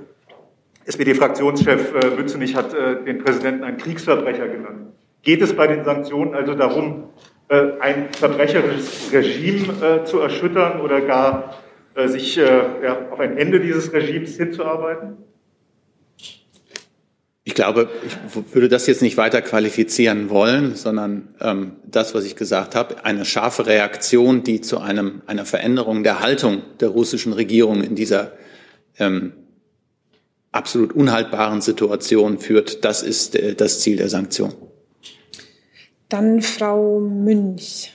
[0.86, 4.92] SPD-Fraktionschef äh, Mützenich hat äh, den Präsidenten einen Kriegsverbrecher genannt.
[5.22, 7.04] Geht es bei den Sanktionen also darum,
[7.48, 11.54] äh, ein verbrecherisches Regime äh, zu erschüttern oder gar
[12.06, 15.16] sich ja, auf ein Ende dieses Regimes hinzuarbeiten?
[17.46, 22.36] Ich glaube, ich würde das jetzt nicht weiter qualifizieren wollen, sondern ähm, das, was ich
[22.36, 27.82] gesagt habe, eine scharfe Reaktion, die zu einem, einer Veränderung der Haltung der russischen Regierung
[27.82, 28.32] in dieser
[28.98, 29.34] ähm,
[30.52, 34.54] absolut unhaltbaren Situation führt, das ist äh, das Ziel der Sanktion.
[36.08, 37.92] Dann Frau Münch.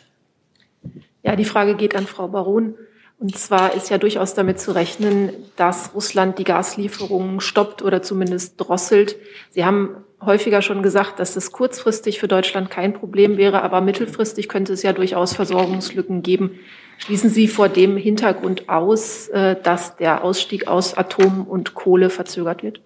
[1.24, 2.76] Ja, die Frage geht an Frau Baron.
[3.20, 8.54] Und zwar ist ja durchaus damit zu rechnen, dass Russland die Gaslieferungen stoppt oder zumindest
[8.58, 9.18] drosselt.
[9.50, 14.48] Sie haben häufiger schon gesagt, dass das kurzfristig für Deutschland kein Problem wäre, aber mittelfristig
[14.48, 16.60] könnte es ja durchaus Versorgungslücken geben.
[16.98, 22.64] Schließen Sie vor dem Hintergrund aus, äh, dass der Ausstieg aus Atom und Kohle verzögert
[22.64, 22.82] wird?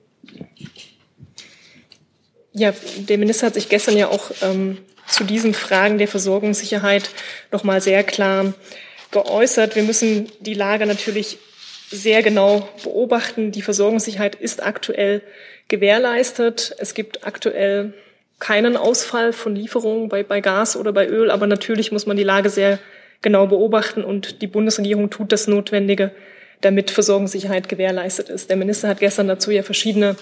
[2.53, 7.09] Ja, der Minister hat sich gestern ja auch ähm, zu diesen Fragen der Versorgungssicherheit
[7.51, 8.53] noch mal sehr klar
[9.13, 9.75] geäußert.
[9.75, 11.37] Wir müssen die Lage natürlich
[11.89, 13.51] sehr genau beobachten.
[13.51, 15.21] Die Versorgungssicherheit ist aktuell
[15.69, 16.75] gewährleistet.
[16.79, 17.93] Es gibt aktuell
[18.39, 22.23] keinen Ausfall von Lieferungen bei, bei Gas oder bei Öl, aber natürlich muss man die
[22.23, 22.79] Lage sehr
[23.21, 26.11] genau beobachten und die Bundesregierung tut das Notwendige,
[26.59, 28.49] damit Versorgungssicherheit gewährleistet ist.
[28.49, 30.17] Der Minister hat gestern dazu ja verschiedene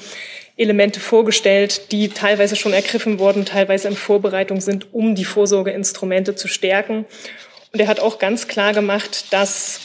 [0.55, 6.47] Elemente vorgestellt, die teilweise schon ergriffen wurden, teilweise in Vorbereitung sind, um die Vorsorgeinstrumente zu
[6.47, 7.05] stärken.
[7.73, 9.79] Und er hat auch ganz klar gemacht, dass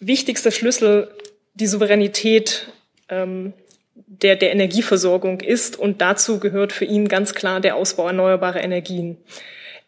[0.00, 1.10] wichtigster Schlüssel
[1.54, 2.68] die Souveränität
[3.08, 3.52] ähm,
[3.94, 5.78] der, der Energieversorgung ist.
[5.78, 9.18] Und dazu gehört für ihn ganz klar der Ausbau erneuerbarer Energien.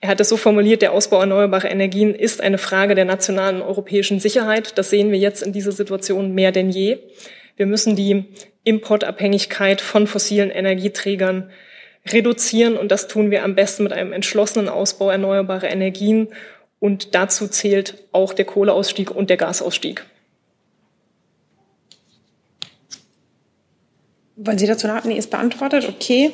[0.01, 4.21] Er hat es so formuliert, der Ausbau erneuerbarer Energien ist eine Frage der nationalen europäischen
[4.21, 4.77] Sicherheit.
[4.77, 6.99] Das sehen wir jetzt in dieser Situation mehr denn je.
[7.57, 8.25] Wir müssen die
[8.65, 11.51] Importabhängigkeit von fossilen Energieträgern
[12.07, 16.29] reduzieren und das tun wir am besten mit einem entschlossenen Ausbau erneuerbarer Energien
[16.85, 20.05] und dazu zählt auch der Kohleausstieg und der Gasausstieg.
[24.37, 25.03] Wollen Sie dazu noch?
[25.05, 25.89] Nee, ist beantwortet.
[25.89, 26.33] Okay.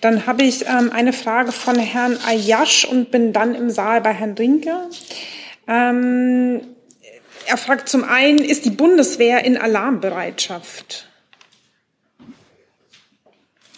[0.00, 4.12] Dann habe ich ähm, eine Frage von Herrn Ayash und bin dann im Saal bei
[4.12, 4.74] Herrn Rinke.
[5.68, 6.62] Ähm,
[7.46, 11.11] er fragt zum einen, ist die Bundeswehr in Alarmbereitschaft?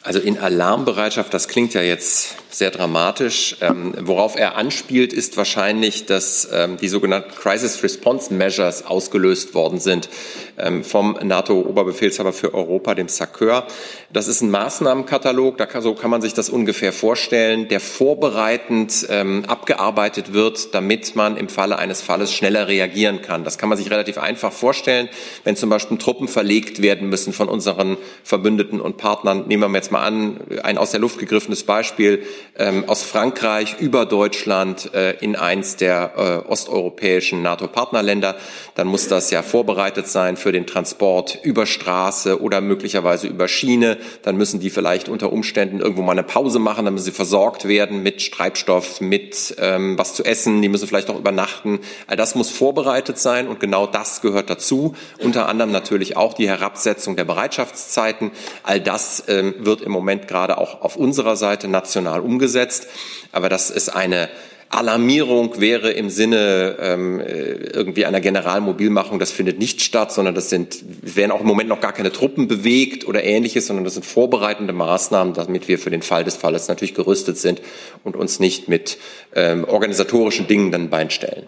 [0.04, 3.56] Also in Alarmbereitschaft, das klingt ja jetzt sehr dramatisch.
[3.62, 9.80] Ähm, worauf er anspielt, ist wahrscheinlich, dass ähm, die sogenannten Crisis Response Measures ausgelöst worden
[9.80, 10.10] sind
[10.58, 13.66] ähm, vom NATO-Oberbefehlshaber für Europa, dem SACEUR.
[14.12, 19.06] Das ist ein Maßnahmenkatalog, da kann, so kann man sich das ungefähr vorstellen, der vorbereitend
[19.08, 23.42] ähm, abgearbeitet wird, damit man im Falle eines Falles schneller reagieren kann.
[23.42, 25.08] Das kann man sich relativ einfach vorstellen,
[25.42, 29.48] wenn zum Beispiel Truppen verlegt werden müssen von unseren Verbündeten und Partnern.
[29.48, 32.24] Nehmen wir jetzt mal an, ein aus der Luft gegriffenes Beispiel
[32.58, 38.36] ähm, aus Frankreich über Deutschland äh, in eins der äh, osteuropäischen NATO-Partnerländer.
[38.74, 43.98] Dann muss das ja vorbereitet sein für den Transport über Straße oder möglicherweise über Schiene.
[44.22, 47.68] Dann müssen die vielleicht unter Umständen irgendwo mal eine Pause machen, dann müssen sie versorgt
[47.68, 50.60] werden mit Treibstoff, mit ähm, was zu essen.
[50.60, 51.80] Die müssen vielleicht auch übernachten.
[52.08, 54.96] All das muss vorbereitet sein und genau das gehört dazu.
[55.20, 58.32] Unter anderem natürlich auch die Herabsetzung der Bereitschaftszeiten.
[58.64, 62.88] All das ähm, wird im Moment gerade auch auf unserer Seite national umgesetzt.
[63.32, 64.28] Aber das ist eine
[64.74, 70.84] Alarmierung wäre im Sinne ähm, irgendwie einer Generalmobilmachung, das findet nicht statt, sondern das sind,
[71.02, 74.72] werden auch im Moment noch gar keine Truppen bewegt oder ähnliches, sondern das sind vorbereitende
[74.72, 77.62] Maßnahmen, damit wir für den Fall des Falles natürlich gerüstet sind
[78.02, 78.98] und uns nicht mit
[79.34, 81.44] ähm, organisatorischen Dingen dann beinstellen.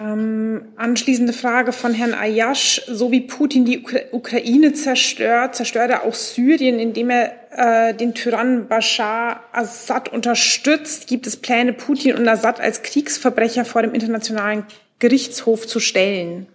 [0.00, 2.80] Ähm, anschließende Frage von Herrn Ayash.
[2.88, 8.66] So wie Putin die Ukraine zerstört, zerstört er auch Syrien, indem er äh, den Tyrannen
[8.66, 11.06] Bashar Assad unterstützt.
[11.06, 14.64] Gibt es Pläne, Putin und Assad als Kriegsverbrecher vor dem Internationalen
[15.00, 16.46] Gerichtshof zu stellen?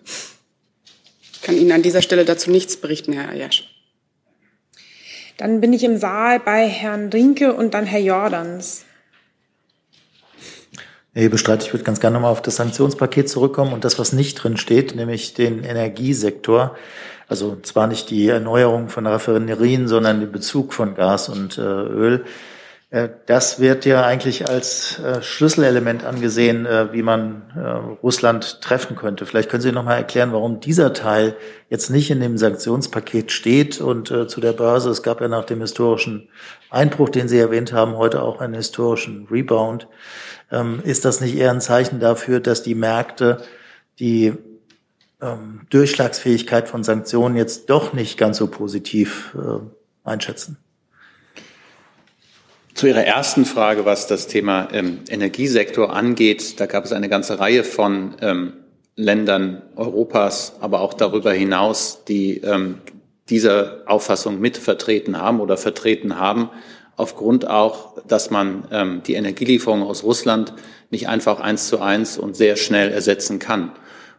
[1.33, 3.69] Ich kann Ihnen an dieser Stelle dazu nichts berichten, Herr Ayash.
[5.37, 8.84] Dann bin ich im Saal bei Herrn Rinke und dann Herr Jordans.
[11.15, 14.35] Herr Hebestreit, ich würde ganz gerne nochmal auf das Sanktionspaket zurückkommen und das, was nicht
[14.35, 16.75] drin steht, nämlich den Energiesektor.
[17.29, 22.25] Also zwar nicht die Erneuerung von Raffinerien, sondern den Bezug von Gas und äh, Öl.
[22.95, 29.25] Äh, das wird ja eigentlich als äh, Schlüsselelement angesehen, äh, wie man Russland treffen könnte.
[29.25, 31.35] Vielleicht können Sie noch mal erklären, warum dieser Teil
[31.69, 34.89] jetzt nicht in dem Sanktionspaket steht und zu der Börse.
[34.89, 36.29] Es gab ja nach dem historischen
[36.69, 39.87] Einbruch, den Sie erwähnt haben, heute auch einen historischen Rebound.
[40.51, 43.41] Ähm, ist das nicht eher ein Zeichen dafür, dass die Märkte
[43.99, 44.33] die
[45.21, 49.35] ähm, Durchschlagsfähigkeit von Sanktionen jetzt doch nicht ganz so positiv
[50.03, 50.64] einschätzen?
[52.75, 57.39] Zu Ihrer ersten Frage, was das Thema ähm, Energiesektor angeht, da gab es eine ganze
[57.39, 58.51] Reihe von ähm,
[58.97, 62.79] Ländern Europas, aber auch darüber hinaus, die ähm,
[63.29, 66.49] diese Auffassung mit vertreten haben oder vertreten haben
[66.97, 70.53] aufgrund auch, dass man ähm, die Energielieferung aus Russland
[70.89, 73.71] nicht einfach eins zu eins und sehr schnell ersetzen kann.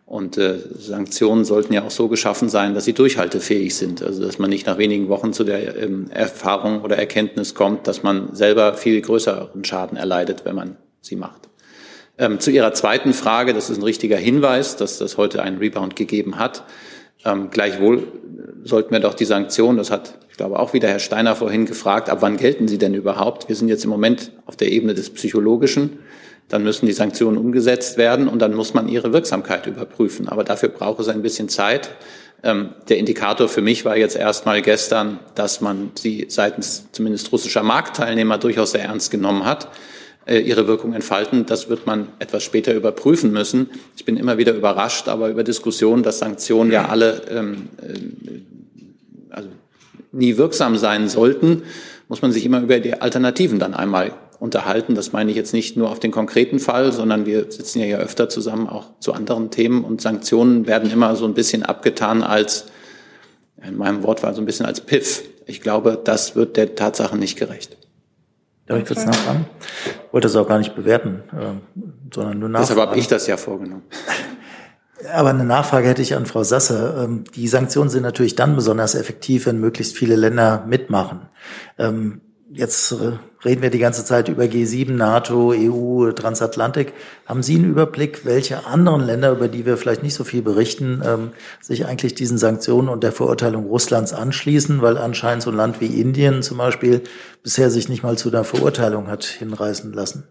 [0.07, 4.03] Und äh, Sanktionen sollten ja auch so geschaffen sein, dass sie durchhaltefähig sind.
[4.03, 8.05] Also dass man nicht nach wenigen Wochen zu der ähm, Erfahrung oder Erkenntnis kommt, dass
[8.05, 11.49] man selber viel größeren Schaden erleidet, wenn man sie macht.
[12.19, 15.97] Ähm, zu Ihrer zweiten Frage, das ist ein richtiger Hinweis, dass das heute einen Rebound
[15.97, 16.63] gegeben hat.
[17.25, 18.07] Ähm, gleichwohl
[18.63, 22.11] sollten wir doch die Sanktionen, das hat ich glaube auch wieder Herr Steiner vorhin gefragt,
[22.11, 23.49] ab wann gelten sie denn überhaupt?
[23.49, 25.99] Wir sind jetzt im Moment auf der Ebene des Psychologischen.
[26.49, 30.29] Dann müssen die Sanktionen umgesetzt werden und dann muss man ihre Wirksamkeit überprüfen.
[30.29, 31.91] Aber dafür braucht es ein bisschen Zeit.
[32.43, 37.63] Ähm, der Indikator für mich war jetzt erstmal gestern, dass man sie seitens zumindest russischer
[37.63, 39.69] Marktteilnehmer durchaus sehr ernst genommen hat
[40.27, 41.47] äh, ihre Wirkung entfalten.
[41.47, 43.71] Das wird man etwas später überprüfen müssen.
[43.97, 48.41] Ich bin immer wieder überrascht, aber über Diskussionen, dass Sanktionen ja alle ähm, äh,
[49.31, 49.49] also
[50.13, 51.63] nie wirksam sein sollten,
[52.09, 54.95] muss man sich immer über die Alternativen dann einmal unterhalten.
[54.95, 57.99] Das meine ich jetzt nicht nur auf den konkreten Fall, sondern wir sitzen ja, ja
[57.99, 62.67] öfter zusammen auch zu anderen Themen und Sanktionen werden immer so ein bisschen abgetan als,
[63.63, 65.23] in meinem Wortwahl so ein bisschen als Piff.
[65.47, 67.77] Ich glaube, das wird der Tatsache nicht gerecht.
[68.67, 69.47] Darf ich kurz nachfragen?
[70.07, 72.69] Ich wollte das auch gar nicht bewerten, äh, sondern nur nachfragen.
[72.69, 73.85] Deshalb habe ich das ja vorgenommen.
[75.13, 77.03] Aber eine Nachfrage hätte ich an Frau Sasse.
[77.05, 81.29] Ähm, die Sanktionen sind natürlich dann besonders effektiv, wenn möglichst viele Länder mitmachen.
[82.49, 82.95] Jetzt
[83.45, 86.93] reden wir die ganze Zeit über G7, NATO, EU, Transatlantik.
[87.27, 91.03] Haben Sie einen Überblick, welche anderen Länder, über die wir vielleicht nicht so viel berichten,
[91.05, 91.31] ähm,
[91.61, 94.81] sich eigentlich diesen Sanktionen und der Verurteilung Russlands anschließen?
[94.81, 97.03] Weil anscheinend so ein Land wie Indien zum Beispiel
[97.43, 100.29] bisher sich nicht mal zu einer Verurteilung hat hinreißen lassen.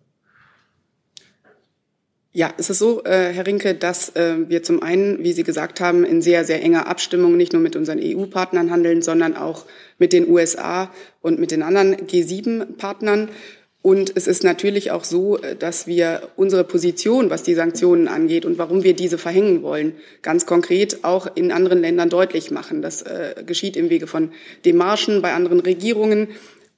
[2.35, 5.79] Ja, es ist so, äh, Herr Rinke, dass äh, wir zum einen, wie Sie gesagt
[5.79, 9.63] haben, in sehr, sehr enger Abstimmung nicht nur mit unseren EU-Partnern handeln, sondern auch
[9.99, 13.29] mit den USA und mit den anderen G7-Partnern.
[13.81, 18.43] Und es ist natürlich auch so, äh, dass wir unsere Position, was die Sanktionen angeht
[18.43, 22.81] und warum wir diese verhängen wollen, ganz konkret auch in anderen Ländern deutlich machen.
[22.81, 24.33] Das äh, geschieht im Wege von
[24.65, 26.27] Demarschen bei anderen Regierungen.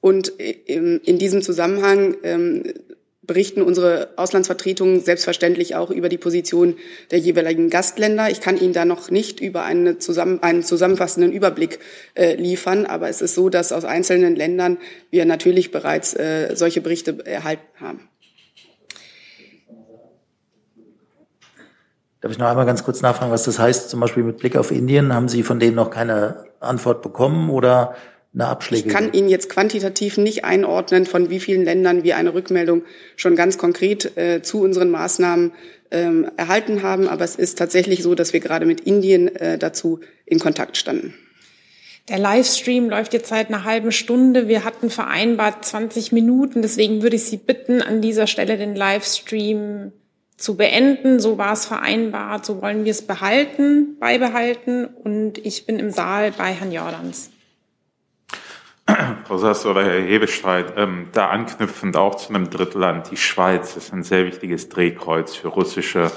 [0.00, 2.62] Und äh, in diesem Zusammenhang ähm,
[3.28, 6.76] berichten unsere Auslandsvertretungen selbstverständlich auch über die Position
[7.12, 8.30] der jeweiligen Gastländer.
[8.30, 11.78] Ich kann Ihnen da noch nicht über eine zusammen, einen zusammenfassenden Überblick
[12.14, 14.78] äh, liefern, aber es ist so, dass aus einzelnen Ländern
[15.10, 18.08] wir natürlich bereits äh, solche Berichte erhalten haben.
[22.20, 24.72] Darf ich noch einmal ganz kurz nachfragen, was das heißt, zum Beispiel mit Blick auf
[24.72, 25.14] Indien?
[25.14, 27.94] Haben Sie von denen noch keine Antwort bekommen oder
[28.34, 28.88] eine Abschläge?
[28.88, 32.82] Ich kann Ihnen jetzt quantitativ nicht einordnen, von wie vielen Ländern wir eine Rückmeldung
[33.16, 35.52] schon ganz konkret äh, zu unseren Maßnahmen
[35.90, 37.08] ähm, erhalten haben.
[37.08, 41.14] Aber es ist tatsächlich so, dass wir gerade mit Indien äh, dazu in Kontakt standen.
[42.08, 44.48] Der Livestream läuft jetzt seit einer halben Stunde.
[44.48, 46.62] Wir hatten vereinbart 20 Minuten.
[46.62, 49.92] Deswegen würde ich Sie bitten, an dieser Stelle den Livestream
[50.38, 51.20] zu beenden.
[51.20, 52.46] So war es vereinbart.
[52.46, 54.86] So wollen wir es behalten, beibehalten.
[54.86, 57.30] Und ich bin im Saal bei Herrn Jordans.
[59.24, 63.92] Frau Sass oder Herr Hebestreit, ähm, da anknüpfend auch zu einem Drittland, die Schweiz ist
[63.92, 66.10] ein sehr wichtiges Drehkreuz für russische,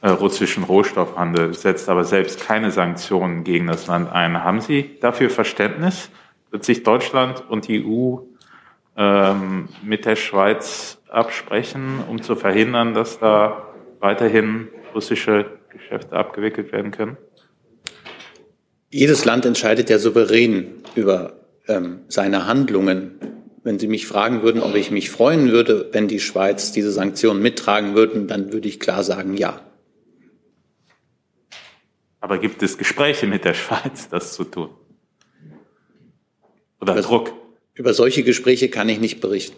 [0.00, 4.44] äh, russischen Rohstoffhandel, setzt aber selbst keine Sanktionen gegen das Land ein.
[4.44, 6.10] Haben Sie dafür Verständnis?
[6.52, 8.18] Wird sich Deutschland und die EU
[8.96, 16.92] ähm, mit der Schweiz absprechen, um zu verhindern, dass da weiterhin russische Geschäfte abgewickelt werden
[16.92, 17.16] können?
[18.90, 23.18] Jedes Land entscheidet ja souverän über ähm, seine Handlungen.
[23.62, 27.40] Wenn Sie mich fragen würden, ob ich mich freuen würde, wenn die Schweiz diese Sanktionen
[27.40, 29.60] mittragen würden, dann würde ich klar sagen, ja.
[32.20, 34.70] Aber gibt es Gespräche mit der Schweiz, das zu tun?
[36.80, 37.32] Oder über, Druck?
[37.74, 39.56] Über solche Gespräche kann ich nicht berichten.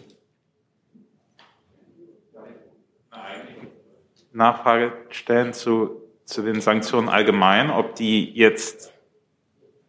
[4.31, 8.93] Nachfrage stellen zu, zu den Sanktionen allgemein, ob die jetzt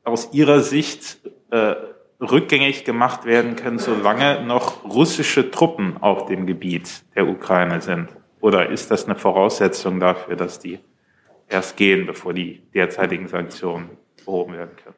[0.05, 1.19] aus Ihrer Sicht
[1.51, 1.75] äh,
[2.21, 8.09] rückgängig gemacht werden können, solange noch russische Truppen auf dem Gebiet der Ukraine sind?
[8.41, 10.79] Oder ist das eine Voraussetzung dafür, dass die
[11.49, 13.91] erst gehen, bevor die derzeitigen Sanktionen
[14.25, 14.97] behoben werden können?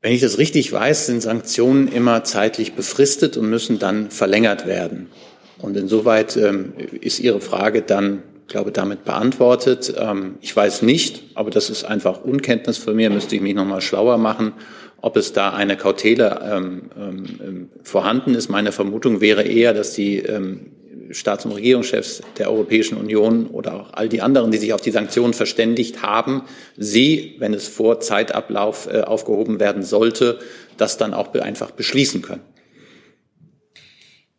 [0.00, 5.10] Wenn ich das richtig weiß, sind Sanktionen immer zeitlich befristet und müssen dann verlängert werden.
[5.58, 9.94] Und insoweit ähm, ist Ihre Frage dann, glaube damit beantwortet.
[9.96, 13.80] Ähm, ich weiß nicht, aber das ist einfach Unkenntnis von mir, müsste ich mich nochmal
[13.80, 14.54] schlauer machen,
[15.02, 18.48] ob es da eine Kautele ähm, ähm, vorhanden ist.
[18.48, 20.70] Meine Vermutung wäre eher, dass die ähm,
[21.10, 24.92] Staats- und Regierungschefs der Europäischen Union oder auch all die anderen, die sich auf die
[24.92, 26.42] Sanktionen verständigt haben,
[26.76, 30.38] sie, wenn es vor Zeitablauf äh, aufgehoben werden sollte,
[30.76, 32.42] das dann auch einfach beschließen können.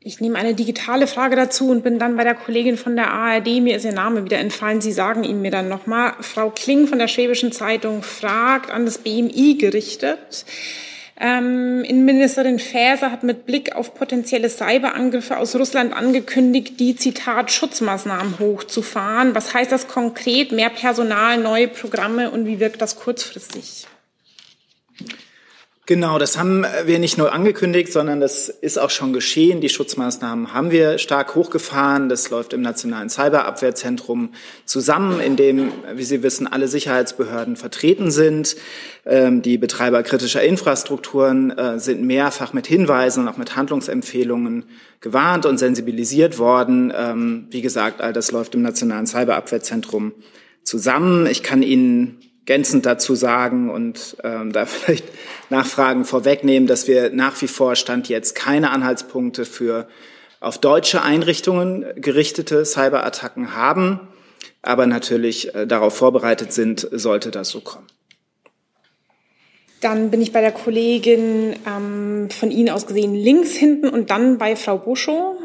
[0.06, 3.62] Ich nehme eine digitale Frage dazu und bin dann bei der Kollegin von der ARD.
[3.62, 4.82] Mir ist ihr Name wieder entfallen.
[4.82, 6.13] Sie sagen ihn mir dann nochmal.
[6.20, 10.46] Frau Kling von der Schwäbischen Zeitung fragt an das BMI gerichtet.
[11.22, 18.39] Ähm, Innenministerin Faeser hat mit Blick auf potenzielle Cyberangriffe aus Russland angekündigt, die Zitat Schutzmaßnahmen
[18.39, 19.36] hochzufahren.
[19.36, 20.52] Was heißt das konkret?
[20.52, 23.88] Mehr Personal, neue Programme und wie wirkt das kurzfristig?
[25.86, 29.60] Genau, das haben wir nicht nur angekündigt, sondern das ist auch schon geschehen.
[29.60, 32.08] Die Schutzmaßnahmen haben wir stark hochgefahren.
[32.08, 34.30] Das läuft im Nationalen Cyberabwehrzentrum
[34.64, 38.55] zusammen, in dem, wie Sie wissen, alle Sicherheitsbehörden vertreten sind.
[39.05, 44.64] Ähm, die Betreiber kritischer Infrastrukturen äh, sind mehrfach mit Hinweisen und auch mit Handlungsempfehlungen
[45.01, 46.93] gewarnt und sensibilisiert worden.
[46.95, 50.14] Ähm, wie gesagt, all das läuft im Nationalen Cyberabwehrzentrum
[50.64, 51.26] zusammen.
[51.26, 55.06] Ich kann Ihnen ergänzend dazu sagen und ähm, da vielleicht
[55.50, 59.88] Nachfragen vorwegnehmen, dass wir nach wie vor Stand jetzt keine Anhaltspunkte für
[60.41, 64.02] auf deutsche Einrichtungen gerichtete Cyberattacken haben,
[64.62, 67.88] aber natürlich äh, darauf vorbereitet sind, sollte das so kommen.
[69.80, 74.38] Dann bin ich bei der Kollegin ähm, von Ihnen aus gesehen links hinten und dann
[74.38, 75.38] bei Frau Buschow.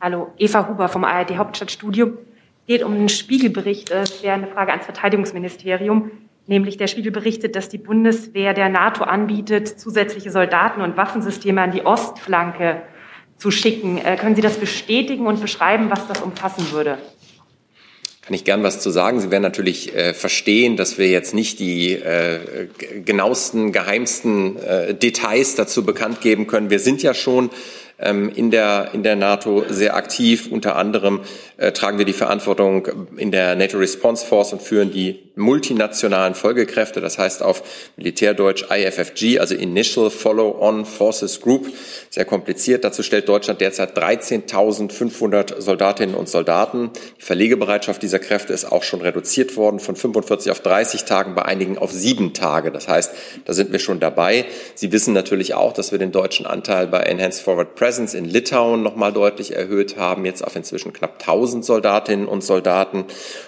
[0.00, 2.16] Hallo, Eva Huber vom ARD Hauptstadtstudio.
[2.66, 3.92] Es geht um einen Spiegelbericht.
[3.92, 6.10] Es wäre eine Frage ans Verteidigungsministerium.
[6.48, 11.70] Nämlich der Spiegel berichtet, dass die Bundeswehr der NATO anbietet, zusätzliche Soldaten und Waffensysteme an
[11.70, 12.82] die Ostflanke
[13.38, 13.98] zu schicken.
[13.98, 16.98] Äh, können Sie das bestätigen und beschreiben, was das umfassen würde?
[18.22, 19.20] kann ich gern was zu sagen.
[19.20, 22.66] Sie werden natürlich äh, verstehen, dass wir jetzt nicht die äh,
[23.04, 26.68] genauesten, geheimsten äh, Details dazu bekannt geben können.
[26.68, 27.50] Wir sind ja schon
[28.00, 30.48] ähm, in, der, in der NATO sehr aktiv.
[30.50, 31.20] Unter anderem
[31.58, 32.86] äh, tragen wir die Verantwortung
[33.16, 37.62] in der NATO Response Force und führen die multinationalen Folgekräfte, das heißt auf
[37.96, 41.68] Militärdeutsch IFFG, also Initial Follow-on Forces Group,
[42.08, 42.84] sehr kompliziert.
[42.84, 46.90] Dazu stellt Deutschland derzeit 13.500 Soldatinnen und Soldaten.
[47.18, 51.44] Die Verlegebereitschaft dieser Kräfte ist auch schon reduziert worden von 45 auf 30 Tagen, bei
[51.44, 52.72] einigen auf sieben Tage.
[52.72, 53.12] Das heißt,
[53.44, 54.46] da sind wir schon dabei.
[54.74, 58.82] Sie wissen natürlich auch, dass wir den deutschen Anteil bei Enhanced Forward Presence in Litauen
[58.82, 63.04] nochmal deutlich erhöht haben, jetzt auf inzwischen knapp 1000 Soldatinnen und Soldaten.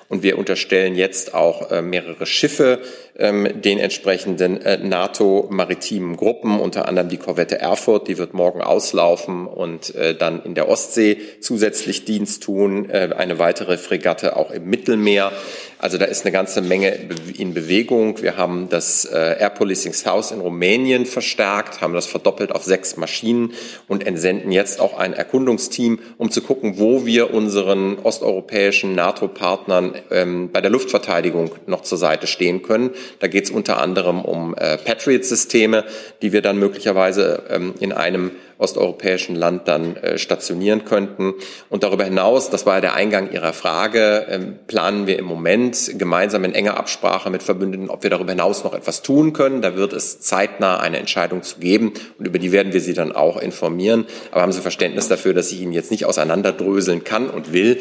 [0.09, 2.81] Und wir unterstellen jetzt auch äh, mehrere Schiffe
[3.19, 9.47] ähm, den entsprechenden äh, NATO-maritimen Gruppen, unter anderem die Korvette Erfurt, die wird morgen auslaufen
[9.47, 15.33] und äh, dann in der Ostsee zusätzlich Dienst tun, eine weitere Fregatte auch im Mittelmeer.
[15.79, 16.97] Also da ist eine ganze Menge
[17.37, 18.23] in Bewegung.
[18.23, 23.53] Wir haben das Air Policing South in Rumänien verstärkt, haben das verdoppelt auf sechs Maschinen
[23.87, 30.51] und entsenden jetzt auch ein Erkundungsteam, um zu gucken, wo wir unseren osteuropäischen NATO-Partnern ähm,
[30.53, 32.91] bei der Luftverteidigung noch zur Seite stehen können.
[33.21, 35.85] Da geht es unter anderem um äh, Patriot-Systeme,
[36.21, 41.35] die wir dann möglicherweise ähm, in einem osteuropäischen Land dann äh, stationieren könnten.
[41.71, 45.93] Und darüber hinaus, das war ja der Eingang Ihrer Frage, ähm, planen wir im Moment
[45.97, 49.63] gemeinsam in enger Absprache mit Verbündeten, ob wir darüber hinaus noch etwas tun können.
[49.63, 53.13] Da wird es zeitnah eine Entscheidung zu geben und über die werden wir Sie dann
[53.13, 54.07] auch informieren.
[54.33, 57.79] Aber haben Sie Verständnis dafür, dass ich Ihnen jetzt nicht auseinanderdröseln kann und will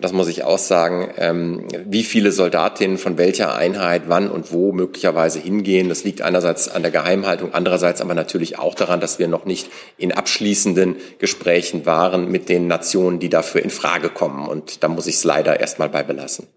[0.00, 4.72] das muss ich auch sagen, ähm, wie viele Soldatinnen von welcher Einheit wann und wo
[4.72, 5.88] möglicherweise hingehen.
[5.88, 9.70] Das liegt einerseits an der Geheimhaltung, andererseits aber natürlich auch daran, dass wir noch nicht
[9.96, 14.48] in abschließenden Gesprächen waren mit den Nationen, die dafür in Frage kommen.
[14.48, 16.48] Und da muss ich es leider erstmal bei belassen.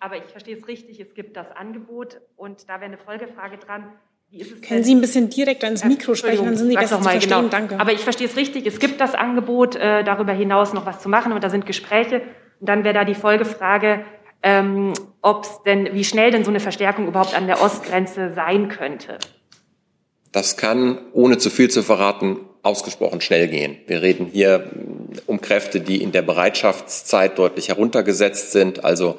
[0.00, 3.92] Aber ich verstehe es richtig, es gibt das Angebot und da wäre eine Folgefrage dran.
[4.66, 7.30] Können Sie ein bisschen direkt ans Mikro sprechen, dann sind Sie besser zu verstehen.
[7.30, 7.48] Genau.
[7.48, 7.80] Danke.
[7.80, 11.08] Aber ich verstehe es richtig, es gibt das Angebot, äh, darüber hinaus noch was zu
[11.08, 12.22] machen und da sind Gespräche.
[12.60, 14.04] Und dann wäre da die Folgefrage,
[14.42, 14.92] ähm,
[15.22, 19.18] ob es denn, wie schnell denn so eine Verstärkung überhaupt an der Ostgrenze sein könnte.
[20.32, 23.78] Das kann, ohne zu viel zu verraten, ausgesprochen schnell gehen.
[23.86, 24.70] Wir reden hier
[25.26, 28.84] um Kräfte, die in der Bereitschaftszeit deutlich heruntergesetzt sind.
[28.84, 29.18] Also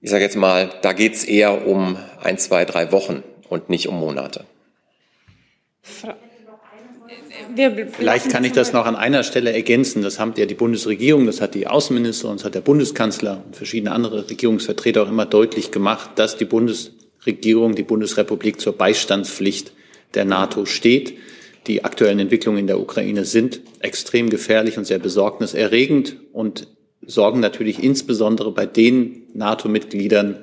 [0.00, 3.88] ich sage jetzt mal, da geht es eher um ein, zwei, drei Wochen und nicht
[3.88, 4.44] um Monate.
[5.82, 6.16] Fra
[7.54, 10.02] Vielleicht kann ich das noch an einer Stelle ergänzen.
[10.02, 13.56] Das haben ja die Bundesregierung, das hat die Außenminister und das hat der Bundeskanzler und
[13.56, 19.72] verschiedene andere Regierungsvertreter auch immer deutlich gemacht, dass die Bundesregierung, die Bundesrepublik zur Beistandspflicht
[20.14, 21.14] der NATO steht.
[21.66, 26.68] Die aktuellen Entwicklungen in der Ukraine sind extrem gefährlich und sehr besorgniserregend und
[27.04, 30.38] sorgen natürlich insbesondere bei den NATO-Mitgliedern,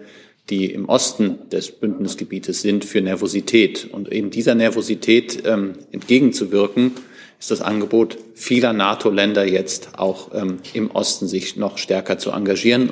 [0.50, 3.88] die im Osten des Bündnisgebietes sind, für Nervosität.
[3.92, 6.92] Und eben dieser Nervosität ähm, entgegenzuwirken,
[7.40, 12.92] ist das Angebot vieler NATO-Länder jetzt auch ähm, im Osten sich noch stärker zu engagieren.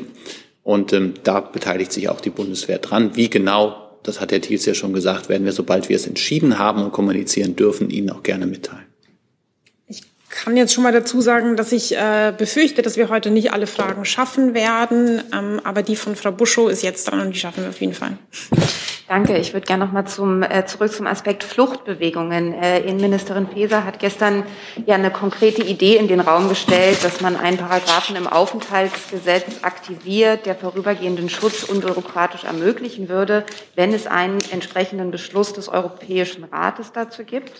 [0.63, 3.15] Und ähm, da beteiligt sich auch die Bundeswehr dran.
[3.15, 6.59] Wie genau, das hat Herr Thiels ja schon gesagt, werden wir, sobald wir es entschieden
[6.59, 8.86] haben und kommunizieren dürfen, Ihnen auch gerne mitteilen
[10.37, 13.65] kann jetzt schon mal dazu sagen, dass ich äh, befürchte, dass wir heute nicht alle
[13.65, 15.23] Fragen schaffen werden.
[15.33, 17.95] Ähm, aber die von Frau Buschow ist jetzt dran und die schaffen wir auf jeden
[17.95, 18.17] Fall.
[19.07, 19.37] Danke.
[19.37, 22.53] Ich würde gerne noch mal zum, äh, zurück zum Aspekt Fluchtbewegungen.
[22.53, 24.43] Äh, Innenministerin Faeser hat gestern
[24.85, 30.45] ja eine konkrete Idee in den Raum gestellt, dass man einen Paragraphen im Aufenthaltsgesetz aktiviert,
[30.45, 33.43] der vorübergehenden Schutz unbürokratisch ermöglichen würde,
[33.75, 37.53] wenn es einen entsprechenden Beschluss des Europäischen Rates dazu gibt.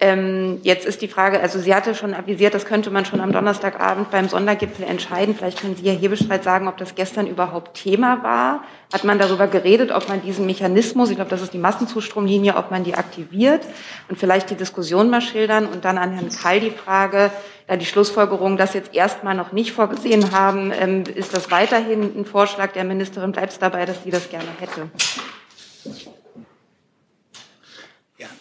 [0.00, 3.32] Ähm, jetzt ist die Frage, also sie hatte schon avisiert, das könnte man schon am
[3.32, 5.34] Donnerstagabend beim Sondergipfel entscheiden.
[5.34, 8.62] Vielleicht können Sie, Herr Hebestreit, sagen, ob das gestern überhaupt Thema war.
[8.92, 12.70] Hat man darüber geredet, ob man diesen Mechanismus, ich glaube, das ist die Massenzustromlinie, ob
[12.70, 13.62] man die aktiviert
[14.08, 17.32] und vielleicht die Diskussion mal schildern und dann an Herrn Kall die Frage,
[17.66, 22.24] da die Schlussfolgerung das jetzt erstmal noch nicht vorgesehen haben, ähm, ist das weiterhin ein
[22.24, 23.32] Vorschlag der Ministerin?
[23.32, 24.88] Bleibt es dabei, dass sie das gerne hätte?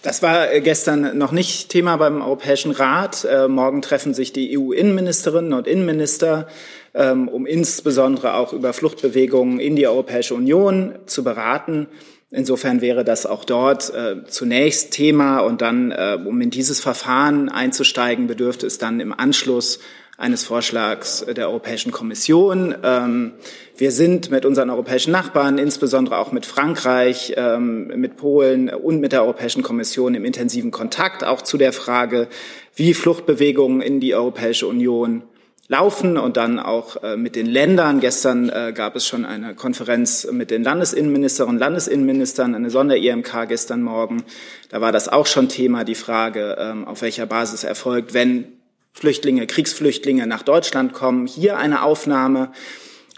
[0.02, 3.26] Das war äh, gestern noch nicht Thema beim Europäischen Rat.
[3.26, 6.48] Äh, morgen treffen sich die EU-Innenministerinnen und Innenminister,
[6.94, 11.88] ähm, um insbesondere auch über Fluchtbewegungen in die Europäische Union zu beraten.
[12.30, 17.50] Insofern wäre das auch dort äh, zunächst Thema und dann, äh, um in dieses Verfahren
[17.50, 19.80] einzusteigen, bedürfte es dann im Anschluss
[20.18, 22.76] eines Vorschlags der Europäischen Kommission.
[22.84, 23.34] Ähm,
[23.78, 29.12] wir sind mit unseren europäischen Nachbarn, insbesondere auch mit Frankreich, ähm, mit Polen und mit
[29.12, 32.28] der Europäischen Kommission im intensiven Kontakt, auch zu der Frage,
[32.76, 35.22] wie Fluchtbewegungen in die Europäische Union
[35.68, 38.00] laufen und dann auch äh, mit den Ländern.
[38.00, 43.84] Gestern äh, gab es schon eine Konferenz mit den Landesinnenministerinnen und Landesinnenministern, eine Sonder-IMK gestern
[43.84, 44.24] Morgen.
[44.70, 48.57] Da war das auch schon Thema, die Frage, ähm, auf welcher Basis erfolgt, wenn
[48.98, 52.52] Flüchtlinge, Kriegsflüchtlinge nach Deutschland kommen, hier eine Aufnahme.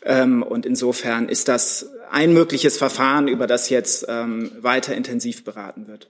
[0.04, 5.88] Ähm, und insofern ist das ein mögliches Verfahren, über das jetzt ähm, weiter intensiv beraten
[5.88, 6.10] wird.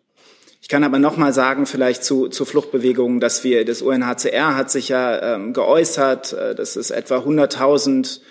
[0.59, 4.72] Ich kann aber noch mal sagen, vielleicht zu, zu Fluchtbewegungen, dass wir, das UNHCR hat
[4.72, 8.22] sich ja ähm, geäußert, äh, dass es etwa 100.000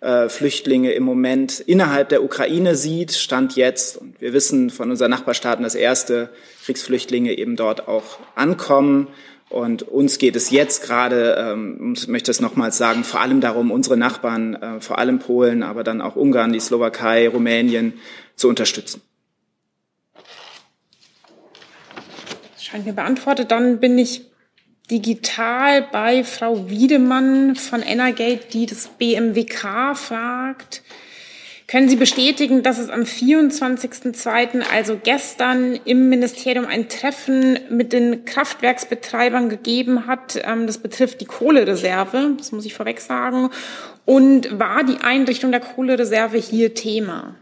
[0.00, 3.96] äh, Flüchtlinge im Moment innerhalb der Ukraine sieht, Stand jetzt.
[3.96, 6.30] Und wir wissen von unseren Nachbarstaaten, dass erste
[6.64, 9.06] Kriegsflüchtlinge eben dort auch ankommen.
[9.50, 13.72] Und uns geht es jetzt gerade, ähm, ich möchte es nochmals sagen, vor allem darum,
[13.72, 17.94] unsere Nachbarn, äh, vor allem Polen, aber dann auch Ungarn, die Slowakei, Rumänien
[18.36, 19.02] zu unterstützen.
[22.54, 23.50] Das scheint mir beantwortet.
[23.50, 24.30] Dann bin ich
[24.88, 30.82] digital bei Frau Wiedemann von Energate, die das BMWK fragt.
[31.70, 38.24] Können Sie bestätigen, dass es am 24.02., also gestern, im Ministerium ein Treffen mit den
[38.24, 40.36] Kraftwerksbetreibern gegeben hat?
[40.44, 43.50] Ähm, das betrifft die Kohlereserve, das muss ich vorweg sagen.
[44.04, 47.36] Und war die Einrichtung der Kohlereserve hier Thema?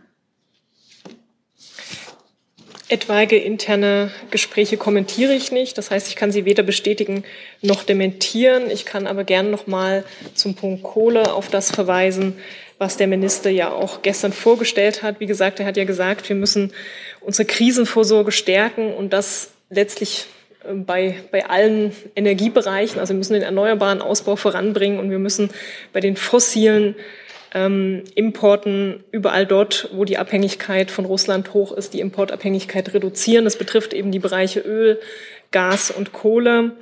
[2.90, 5.76] Etwaige interne Gespräche kommentiere ich nicht.
[5.76, 7.24] Das heißt, ich kann sie weder bestätigen
[7.60, 8.70] noch dementieren.
[8.70, 10.04] Ich kann aber gern noch mal
[10.34, 12.38] zum Punkt Kohle auf das verweisen,
[12.78, 15.20] was der Minister ja auch gestern vorgestellt hat.
[15.20, 16.72] Wie gesagt, er hat ja gesagt, wir müssen
[17.20, 20.26] unsere Krisenvorsorge stärken und das letztlich
[20.64, 23.00] äh, bei, bei allen Energiebereichen.
[23.00, 25.50] Also wir müssen den erneuerbaren Ausbau voranbringen und wir müssen
[25.92, 26.94] bei den fossilen
[27.54, 33.44] ähm, Importen überall dort, wo die Abhängigkeit von Russland hoch ist, die Importabhängigkeit reduzieren.
[33.44, 35.00] Das betrifft eben die Bereiche Öl,
[35.50, 36.72] Gas und Kohle.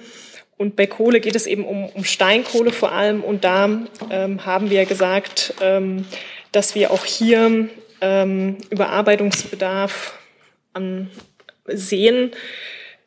[0.56, 3.22] Und bei Kohle geht es eben um, um Steinkohle vor allem.
[3.22, 3.68] Und da
[4.10, 6.06] ähm, haben wir gesagt, ähm,
[6.52, 7.68] dass wir auch hier
[8.00, 10.18] ähm, Überarbeitungsbedarf
[10.72, 11.10] an,
[11.66, 12.30] sehen.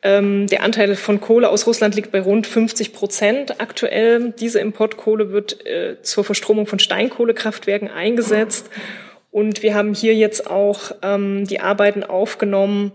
[0.01, 4.33] Ähm, der Anteil von Kohle aus Russland liegt bei rund 50 Prozent aktuell.
[4.39, 8.69] Diese Importkohle wird äh, zur Verstromung von Steinkohlekraftwerken eingesetzt.
[9.31, 12.91] Und wir haben hier jetzt auch ähm, die Arbeiten aufgenommen,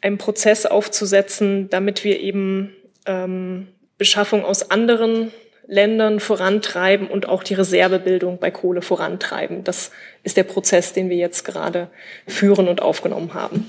[0.00, 2.74] einen Prozess aufzusetzen, damit wir eben
[3.06, 3.68] ähm,
[4.02, 5.30] Beschaffung aus anderen
[5.68, 9.62] Ländern vorantreiben und auch die Reservebildung bei Kohle vorantreiben.
[9.62, 9.92] Das
[10.24, 11.88] ist der Prozess, den wir jetzt gerade
[12.26, 13.68] führen und aufgenommen haben.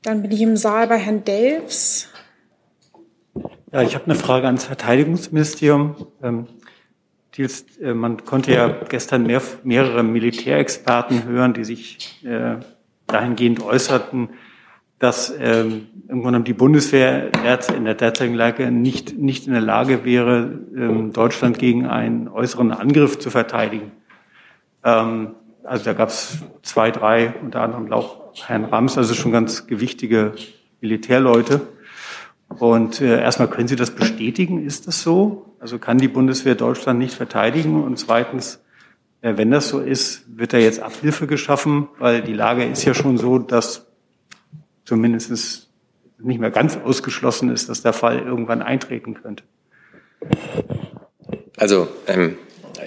[0.00, 2.08] Dann bin ich im Saal bei Herrn Delfs.
[3.70, 6.06] Ja, ich habe eine Frage ans Verteidigungsministerium.
[6.22, 6.46] Ähm,
[7.36, 12.56] Diels, äh, man konnte ja gestern mehr, mehrere Militärexperten hören, die sich äh,
[13.06, 14.30] dahingehend äußerten,
[14.98, 17.30] dass ähm, irgendwann die Bundeswehr
[17.74, 22.72] in der derzeitigen Lage nicht, nicht in der Lage wäre, ähm, Deutschland gegen einen äußeren
[22.72, 23.92] Angriff zu verteidigen.
[24.84, 29.66] Ähm, also da gab es zwei, drei, unter anderem auch Herrn Rams, also schon ganz
[29.66, 30.32] gewichtige
[30.80, 31.60] Militärleute.
[32.48, 34.64] Und äh, erstmal können Sie das bestätigen?
[34.64, 35.54] Ist das so?
[35.60, 37.84] Also kann die Bundeswehr Deutschland nicht verteidigen?
[37.84, 38.62] Und zweitens,
[39.20, 41.88] äh, wenn das so ist, wird da jetzt Abhilfe geschaffen?
[41.98, 43.87] Weil die Lage ist ja schon so, dass
[44.88, 45.68] zumindest
[46.18, 49.44] nicht mehr ganz ausgeschlossen ist, dass der Fall irgendwann eintreten könnte.
[51.58, 52.38] Also ähm,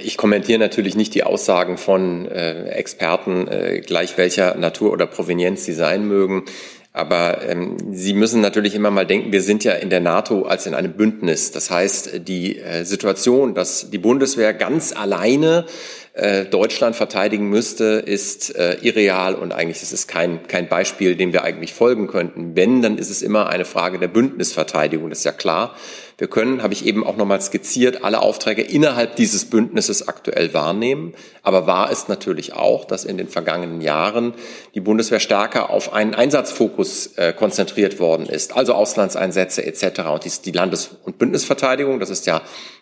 [0.04, 5.64] ich kommentiere natürlich nicht die Aussagen von äh, Experten, äh, gleich welcher Natur oder Provenienz
[5.64, 6.46] sie sein mögen.
[6.92, 10.66] Aber ähm, Sie müssen natürlich immer mal denken, wir sind ja in der NATO als
[10.66, 11.52] in einem Bündnis.
[11.52, 15.66] Das heißt, die äh, Situation, dass die Bundeswehr ganz alleine
[16.14, 21.32] äh, Deutschland verteidigen müsste, ist äh, irreal und eigentlich ist es kein, kein Beispiel, dem
[21.32, 22.56] wir eigentlich folgen könnten.
[22.56, 25.76] Wenn, dann ist es immer eine Frage der Bündnisverteidigung, das ist ja klar.
[26.18, 31.14] Wir können, habe ich eben auch nochmal skizziert, alle Aufträge innerhalb dieses Bündnisses aktuell wahrnehmen.
[31.42, 34.36] Aber wahr ist natürlich auch, dass in den vergangenen Jahren
[34.76, 40.02] die Bundeswehr stärker auf einen Einsatzfokus äh, konzentriert worden ist, also Auslandseinsätze etc.
[40.14, 42.42] Und dies, die Landes- und Bündnisverteidigung, das ist ja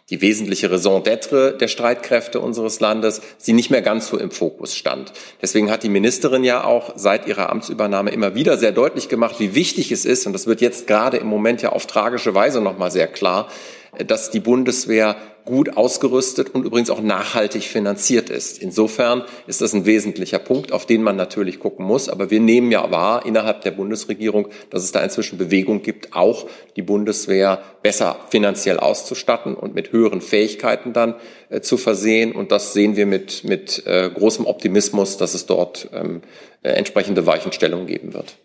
[0.10, 4.76] die wesentliche Raison d'être der Streitkräfte unseres Landes, sie nicht mehr ganz so im Fokus
[4.76, 5.14] stand.
[5.42, 9.56] Deswegen hat die Ministerin ja auch seit ihrer Amtsübernahme immer wieder sehr deutlich gemacht, wie
[9.56, 12.92] wichtig es ist, und das wird jetzt gerade im Moment ja auf tragische Weise nochmal
[12.92, 13.50] sehr klar,
[13.98, 15.16] dass die Bundeswehr
[15.50, 18.62] gut ausgerüstet und übrigens auch nachhaltig finanziert ist.
[18.62, 22.08] Insofern ist das ein wesentlicher Punkt, auf den man natürlich gucken muss.
[22.08, 26.46] Aber wir nehmen ja wahr innerhalb der Bundesregierung, dass es da inzwischen Bewegung gibt, auch
[26.76, 31.16] die Bundeswehr besser finanziell auszustatten und mit höheren Fähigkeiten dann
[31.50, 32.32] äh, zu versehen.
[32.32, 36.22] Und das sehen wir mit, mit äh, großem Optimismus, dass es dort ähm,
[36.62, 38.38] äh, entsprechende Weichenstellungen geben wird.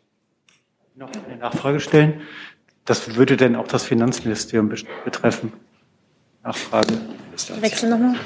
[0.96, 2.22] Noch eine Nachfrage stellen.
[2.84, 4.68] Das würde denn auch das Finanzministerium
[5.04, 5.52] betreffen?
[6.42, 7.00] Nachfrage.
[7.60, 8.16] Wechsel nochmal.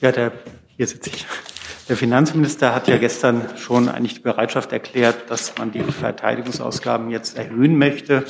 [0.00, 0.32] Ja, der,
[0.76, 1.26] hier sitze ich.
[1.88, 7.38] Der Finanzminister hat ja gestern schon eigentlich die Bereitschaft erklärt, dass man die Verteidigungsausgaben jetzt
[7.38, 8.26] erhöhen möchte.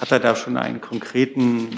[0.00, 1.68] Hat er da schon einen konkreten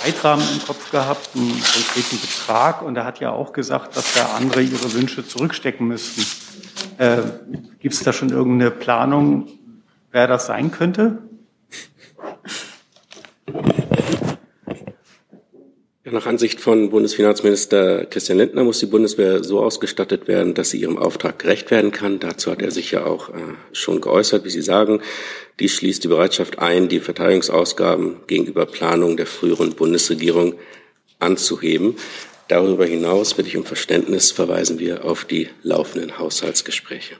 [0.00, 2.82] Zeitrahmen im Kopf gehabt, einen konkreten Betrag?
[2.82, 6.24] Und er hat ja auch gesagt, dass da andere ihre Wünsche zurückstecken müssten.
[6.98, 7.18] Äh,
[7.80, 9.48] Gibt es da schon irgendeine Planung,
[10.12, 11.18] wer das sein könnte?
[16.10, 20.96] Nach Ansicht von Bundesfinanzminister Christian Lindner muss die Bundeswehr so ausgestattet werden, dass sie ihrem
[20.96, 22.18] Auftrag gerecht werden kann.
[22.18, 23.34] Dazu hat er sich ja auch äh,
[23.72, 25.02] schon geäußert, wie Sie sagen.
[25.58, 30.54] Dies schließt die Bereitschaft ein, die Verteidigungsausgaben gegenüber Planungen der früheren Bundesregierung
[31.18, 31.96] anzuheben.
[32.48, 37.16] Darüber hinaus bitte ich um Verständnis, verweisen wir auf die laufenden Haushaltsgespräche.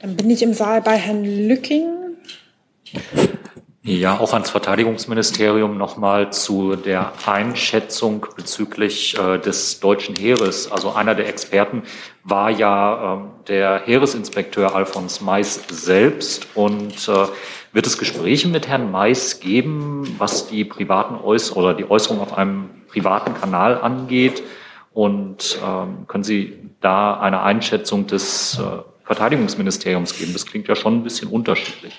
[0.00, 1.86] Dann bin ich im Saal bei Herrn Lücking.
[3.82, 10.70] Ja, auch ans Verteidigungsministerium nochmal zu der Einschätzung bezüglich äh, des deutschen Heeres.
[10.70, 11.84] Also einer der Experten
[12.22, 16.46] war ja äh, der Heeresinspekteur Alfons Mais selbst.
[16.54, 17.26] Und äh,
[17.72, 22.36] wird es Gespräche mit Herrn Mais geben, was die privaten Äuß oder die Äußerung auf
[22.36, 24.42] einem privaten Kanal angeht?
[24.92, 30.34] Und ähm, können Sie da eine Einschätzung des äh, Verteidigungsministeriums geben?
[30.34, 31.98] Das klingt ja schon ein bisschen unterschiedlich.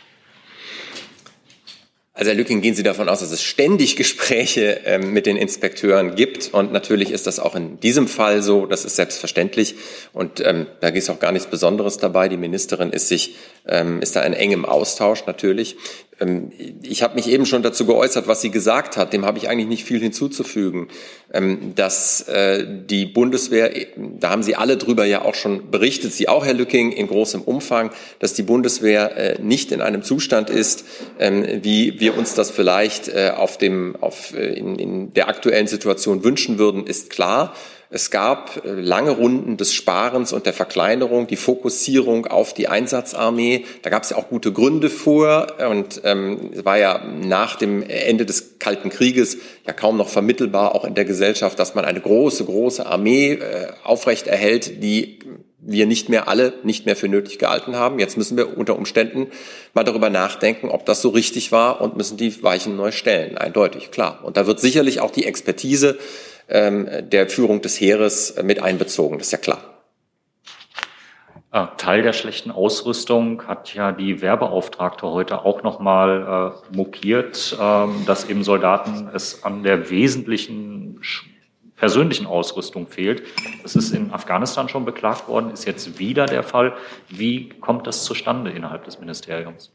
[2.13, 6.15] Also Herr Lücking, gehen Sie davon aus, dass es ständig Gespräche äh, mit den Inspekteuren
[6.15, 6.53] gibt.
[6.53, 8.65] Und natürlich ist das auch in diesem Fall so.
[8.65, 9.75] Das ist selbstverständlich.
[10.11, 12.27] Und ähm, da ist auch gar nichts Besonderes dabei.
[12.27, 13.35] Die Ministerin ist sich,
[13.65, 15.77] ähm, ist da in engem Austausch natürlich.
[16.21, 16.51] Ähm,
[16.83, 19.11] ich habe mich eben schon dazu geäußert, was sie gesagt hat.
[19.11, 20.87] Dem habe ich eigentlich nicht viel hinzuzufügen.
[21.33, 26.29] Ähm, dass äh, die Bundeswehr, da haben Sie alle drüber ja auch schon berichtet, Sie
[26.29, 30.85] auch, Herr Lücking, in großem Umfang, dass die Bundeswehr äh, nicht in einem Zustand ist,
[31.19, 36.23] ähm, wie wir uns das vielleicht äh, auf dem, auf, in, in der aktuellen Situation
[36.23, 37.53] wünschen würden, ist klar.
[37.93, 43.65] Es gab äh, lange Runden des Sparens und der Verkleinerung, die Fokussierung auf die Einsatzarmee.
[43.81, 47.83] Da gab es ja auch gute Gründe vor und ähm, es war ja nach dem
[47.83, 49.37] Ende des Kalten Krieges
[49.67, 53.67] ja kaum noch vermittelbar, auch in der Gesellschaft, dass man eine große, große Armee äh,
[53.83, 55.19] aufrechterhält, die
[55.63, 57.99] wir nicht mehr alle nicht mehr für nötig gehalten haben.
[57.99, 59.27] Jetzt müssen wir unter Umständen
[59.73, 63.37] mal darüber nachdenken, ob das so richtig war und müssen die Weichen neu stellen.
[63.37, 64.21] Eindeutig, klar.
[64.23, 65.99] Und da wird sicherlich auch die Expertise
[66.51, 69.17] ähm, der Führung des Heeres mit einbezogen.
[69.17, 69.71] Das ist ja klar.
[71.51, 77.87] Äh, Teil der schlechten Ausrüstung hat ja die Werbeauftragte heute auch nochmal äh, mokiert, äh,
[78.05, 81.01] dass eben Soldaten es an der wesentlichen
[81.75, 83.23] persönlichen Ausrüstung fehlt.
[83.63, 86.73] Das ist in Afghanistan schon beklagt worden, ist jetzt wieder der Fall.
[87.09, 89.73] Wie kommt das zustande innerhalb des Ministeriums?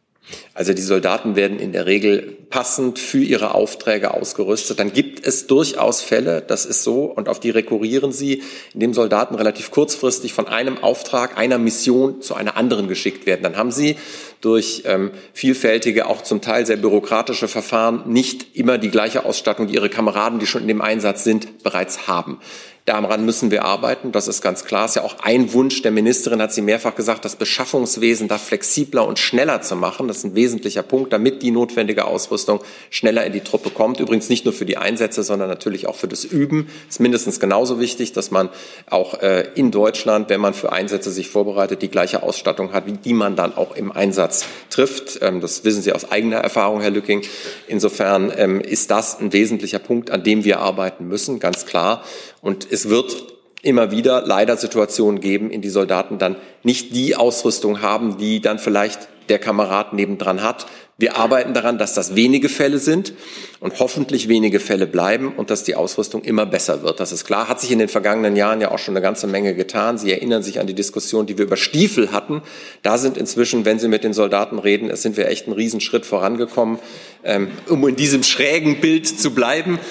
[0.55, 4.79] Also die Soldaten werden in der Regel passend für ihre Aufträge ausgerüstet.
[4.79, 8.43] Dann gibt es durchaus Fälle, das ist so, und auf die rekurrieren sie,
[8.75, 13.43] in dem Soldaten relativ kurzfristig von einem Auftrag, einer Mission zu einer anderen geschickt werden.
[13.43, 13.97] Dann haben sie
[14.41, 19.75] durch ähm, vielfältige, auch zum Teil sehr bürokratische Verfahren nicht immer die gleiche Ausstattung, die
[19.75, 22.41] ihre Kameraden, die schon in dem Einsatz sind, bereits haben.
[22.87, 24.85] Daran müssen wir arbeiten, das ist ganz klar.
[24.85, 29.05] Ist ja auch ein Wunsch der Ministerin, hat sie mehrfach gesagt, das Beschaffungswesen da flexibler
[29.05, 30.07] und schneller zu machen.
[30.07, 32.61] Das ist ein wesentlicher Punkt, damit die notwendige Ausrüstung
[32.91, 33.99] schneller in die Truppe kommt.
[33.99, 36.69] Übrigens nicht nur für die Einsätze, sondern natürlich auch für das Üben.
[36.89, 38.51] Ist mindestens genauso wichtig, dass man
[38.89, 42.93] auch äh, in Deutschland, wenn man für Einsätze sich vorbereitet, die gleiche Ausstattung hat, wie
[42.93, 45.19] die man dann auch im Einsatz trifft.
[45.23, 47.23] Ähm, das wissen Sie aus eigener Erfahrung, Herr Lücking.
[47.67, 52.05] Insofern ähm, ist das ein wesentlicher Punkt, an dem wir arbeiten müssen, ganz klar.
[52.47, 53.25] Und es wird
[53.63, 58.61] immer wieder leider Situationen geben, in die Soldaten dann nicht die Ausrüstung haben, die dann
[58.61, 60.67] vielleicht der Kamerad nebendran hat.
[60.97, 63.15] Wir arbeiten daran, dass das wenige Fälle sind
[63.59, 67.01] und hoffentlich wenige Fälle bleiben und dass die Ausrüstung immer besser wird.
[67.01, 67.49] Das ist klar.
[67.49, 69.99] Hat sich in den vergangenen Jahren ja auch schon eine ganze Menge getan.
[69.99, 72.43] Sie erinnern sich an die Diskussion, die wir über Stiefel hatten.
[72.83, 76.07] Da sind inzwischen, wenn Sie mit den Soldaten reden, es sind wir echt einen Riesenschritt
[76.07, 76.79] vorangekommen,
[77.25, 79.81] ähm, um in diesem schrägen Bild zu bleiben.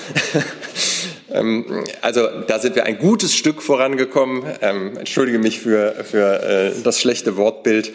[1.31, 4.43] Ähm, also da sind wir ein gutes Stück vorangekommen.
[4.61, 7.91] Ähm, entschuldige mich für, für äh, das schlechte Wortbild.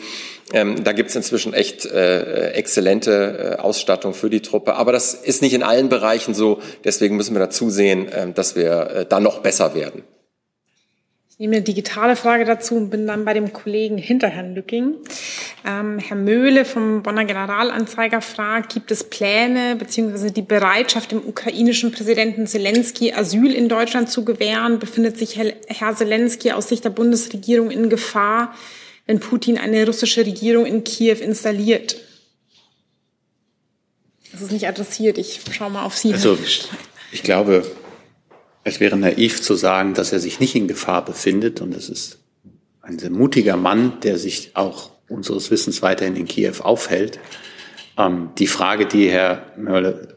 [0.52, 4.74] Ähm, da gibt es inzwischen echt äh, exzellente äh, Ausstattung für die Truppe.
[4.74, 6.60] Aber das ist nicht in allen Bereichen so.
[6.84, 10.02] Deswegen müssen wir da zusehen, äh, dass wir äh, da noch besser werden.
[11.40, 14.94] Nehme eine digitale Frage dazu und bin dann bei dem Kollegen hinter Herrn Lücking.
[15.66, 20.30] Ähm, Herr Möhle vom Bonner Generalanzeiger fragt, gibt es Pläne bzw.
[20.30, 24.78] die Bereitschaft, dem ukrainischen Präsidenten Zelensky Asyl in Deutschland zu gewähren?
[24.78, 28.54] Befindet sich Herr, Herr Zelensky aus Sicht der Bundesregierung in Gefahr?
[29.10, 31.96] wenn Putin eine russische Regierung in Kiew installiert?
[34.30, 35.18] Das ist nicht adressiert.
[35.18, 36.12] Ich schaue mal auf Sie.
[36.12, 36.38] Also,
[37.10, 37.68] ich glaube,
[38.64, 41.60] es wäre naiv zu sagen, dass er sich nicht in Gefahr befindet.
[41.60, 42.18] Und das ist
[42.82, 47.18] ein sehr mutiger Mann, der sich auch unseres Wissens weiterhin in Kiew aufhält.
[47.96, 50.16] Ähm, die Frage, die Herr Mörle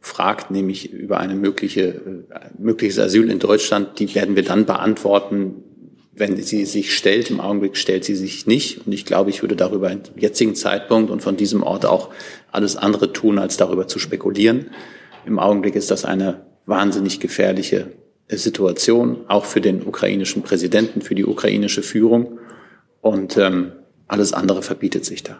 [0.00, 5.64] fragt, nämlich über eine mögliche, äh, mögliches Asyl in Deutschland, die werden wir dann beantworten,
[6.12, 8.86] wenn sie sich stellt, im Augenblick stellt sie sich nicht.
[8.86, 12.10] Und ich glaube, ich würde darüber im jetzigen Zeitpunkt und von diesem Ort auch
[12.52, 14.70] alles andere tun, als darüber zu spekulieren.
[15.24, 17.92] Im Augenblick ist das eine wahnsinnig gefährliche
[18.28, 22.38] Situation, auch für den ukrainischen Präsidenten, für die ukrainische Führung.
[23.00, 23.72] Und ähm,
[24.08, 25.38] alles andere verbietet sich da.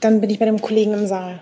[0.00, 1.40] Dann bin ich bei dem Kollegen im Saal.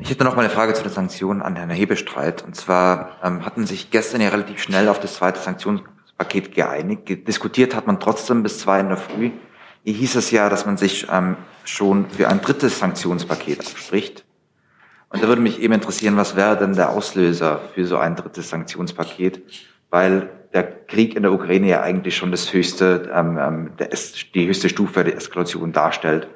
[0.00, 2.44] Ich hätte noch mal eine Frage zu den Sanktionen an Herrn Hebestreit.
[2.44, 7.26] Und zwar ähm, hatten sich gestern ja relativ schnell auf das zweite Sanktionspaket geeinigt.
[7.26, 9.30] Diskutiert hat man trotzdem bis zwei in der Früh.
[9.84, 14.24] Hier hieß es ja, dass man sich ähm, schon für ein drittes Sanktionspaket abspricht.
[15.10, 18.50] Und da würde mich eben interessieren, was wäre denn der Auslöser für so ein drittes
[18.50, 19.42] Sanktionspaket?
[19.90, 23.90] Weil der Krieg in der Ukraine ja eigentlich schon das höchste, ähm, ähm der,
[24.34, 26.28] die höchste Stufe der Eskalation darstellt.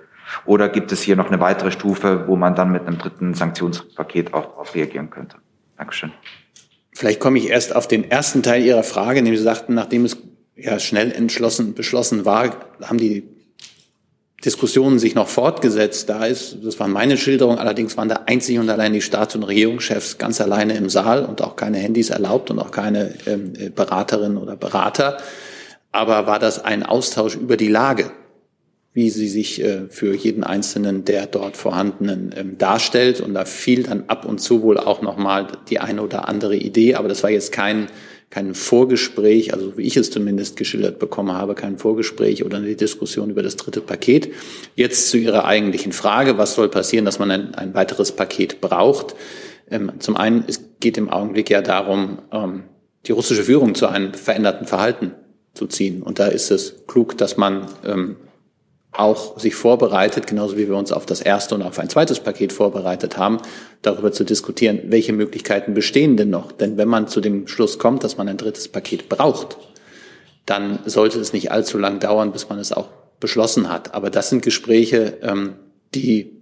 [0.46, 4.32] Oder gibt es hier noch eine weitere Stufe, wo man dann mit einem dritten Sanktionspaket
[4.32, 5.36] auch darauf reagieren könnte?
[5.76, 6.12] Dankeschön.
[6.92, 10.16] Vielleicht komme ich erst auf den ersten Teil Ihrer Frage, nämlich Sie sagten, nachdem es
[10.56, 13.24] ja schnell entschlossen beschlossen war, haben die
[14.44, 16.08] Diskussionen sich noch fortgesetzt.
[16.08, 19.44] Da ist, das war meine Schilderung, allerdings waren da einzig und allein die Staats- und
[19.44, 24.36] Regierungschefs ganz alleine im Saal und auch keine Handys erlaubt und auch keine ähm, Beraterinnen
[24.36, 25.18] oder Berater.
[25.92, 28.10] Aber war das ein Austausch über die Lage?
[28.94, 33.20] wie sie sich äh, für jeden einzelnen der dort vorhandenen ähm, darstellt.
[33.20, 36.94] Und da fiel dann ab und zu wohl auch nochmal die eine oder andere Idee,
[36.94, 37.88] aber das war jetzt kein,
[38.32, 43.28] kein Vorgespräch, also wie ich es zumindest geschildert bekommen habe, kein Vorgespräch oder eine Diskussion
[43.28, 44.32] über das dritte Paket.
[44.74, 49.14] Jetzt zu Ihrer eigentlichen Frage, was soll passieren, dass man ein, ein weiteres Paket braucht.
[49.70, 52.62] Ähm, zum einen, es geht im Augenblick ja darum, ähm,
[53.04, 55.12] die russische Führung zu einem veränderten Verhalten
[55.52, 56.02] zu ziehen.
[56.02, 58.16] Und da ist es klug, dass man ähm,
[58.92, 62.52] auch sich vorbereitet, genauso wie wir uns auf das erste und auf ein zweites Paket
[62.52, 63.38] vorbereitet haben,
[63.80, 66.52] darüber zu diskutieren, welche Möglichkeiten bestehen denn noch.
[66.52, 69.56] Denn wenn man zu dem Schluss kommt, dass man ein drittes Paket braucht,
[70.44, 72.88] dann sollte es nicht allzu lang dauern, bis man es auch
[73.18, 73.94] beschlossen hat.
[73.94, 75.54] Aber das sind Gespräche, ähm,
[75.94, 76.32] die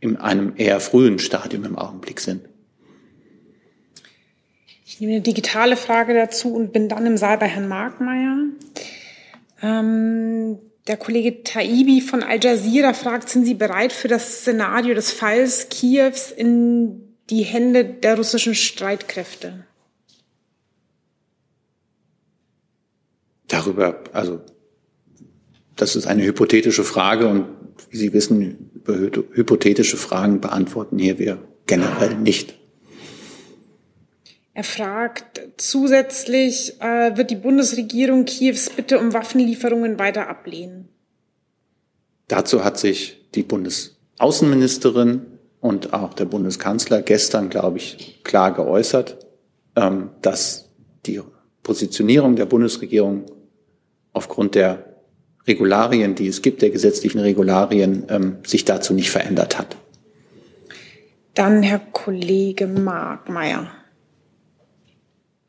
[0.00, 2.42] in einem eher frühen Stadium im Augenblick sind.
[4.84, 8.36] Ich nehme eine digitale Frage dazu und bin dann im Saal bei Herrn Markmeier.
[9.62, 15.10] Ähm, der Kollege Taibi von Al Jazeera fragt, sind Sie bereit für das Szenario des
[15.10, 19.64] Falls Kiews in die Hände der russischen Streitkräfte?
[23.48, 24.40] Darüber, also
[25.74, 27.46] das ist eine hypothetische Frage und
[27.90, 32.58] wie Sie wissen, über hypothetische Fragen beantworten hier wir generell nicht.
[34.56, 40.88] Er fragt zusätzlich, äh, wird die Bundesregierung Kiews Bitte um Waffenlieferungen weiter ablehnen?
[42.28, 45.26] Dazu hat sich die Bundesaußenministerin
[45.60, 49.26] und auch der Bundeskanzler gestern, glaube ich, klar geäußert,
[49.76, 50.70] ähm, dass
[51.04, 51.20] die
[51.62, 53.26] Positionierung der Bundesregierung
[54.14, 54.86] aufgrund der
[55.46, 59.76] Regularien, die es gibt, der gesetzlichen Regularien, ähm, sich dazu nicht verändert hat.
[61.34, 63.70] Dann Herr Kollege Markmeier.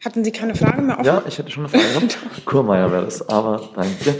[0.07, 1.05] Hatten Sie keine Frage mehr offen?
[1.05, 2.17] Ja, ich hätte schon eine Frage gehabt.
[2.45, 4.15] Kurmeier wäre das, aber danke.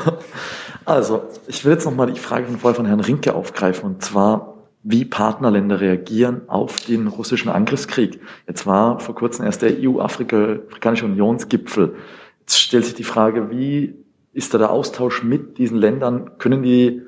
[0.86, 3.84] also, ich will jetzt nochmal die Frage von vorher von Herrn Rinke aufgreifen.
[3.84, 8.20] Und zwar wie Partnerländer reagieren auf den russischen Angriffskrieg.
[8.48, 11.94] Jetzt war vor kurzem erst der EU-Afrikanische Unionsgipfel.
[12.40, 13.94] Jetzt stellt sich die Frage, wie
[14.32, 16.38] ist da der Austausch mit diesen Ländern?
[16.38, 17.02] Können die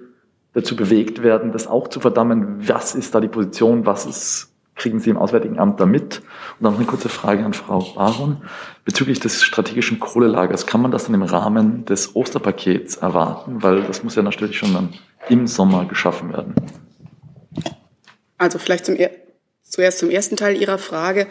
[0.52, 2.68] dazu bewegt werden, das auch zu verdammen?
[2.68, 3.86] Was ist da die Position?
[3.86, 6.18] Was ist, kriegen Sie im Auswärtigen Amt da mit?
[6.59, 8.43] Und dann noch eine kurze Frage an Frau Baron.
[8.85, 13.62] Bezüglich des strategischen Kohlelagers, kann man das dann im Rahmen des Osterpakets erwarten?
[13.62, 14.95] Weil das muss ja natürlich schon dann
[15.29, 16.55] im Sommer geschaffen werden.
[18.37, 18.97] Also vielleicht zum,
[19.62, 21.27] zuerst zum ersten Teil Ihrer Frage.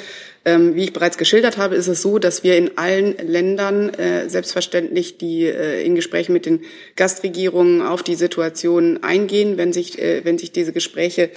[0.46, 4.30] Ähm, wie ich bereits geschildert habe, ist es so, dass wir in allen Ländern äh,
[4.30, 6.62] selbstverständlich die äh, in Gesprächen mit den
[6.96, 11.30] Gastregierungen auf die Situation eingehen, wenn sich, äh, wenn sich diese Gespräche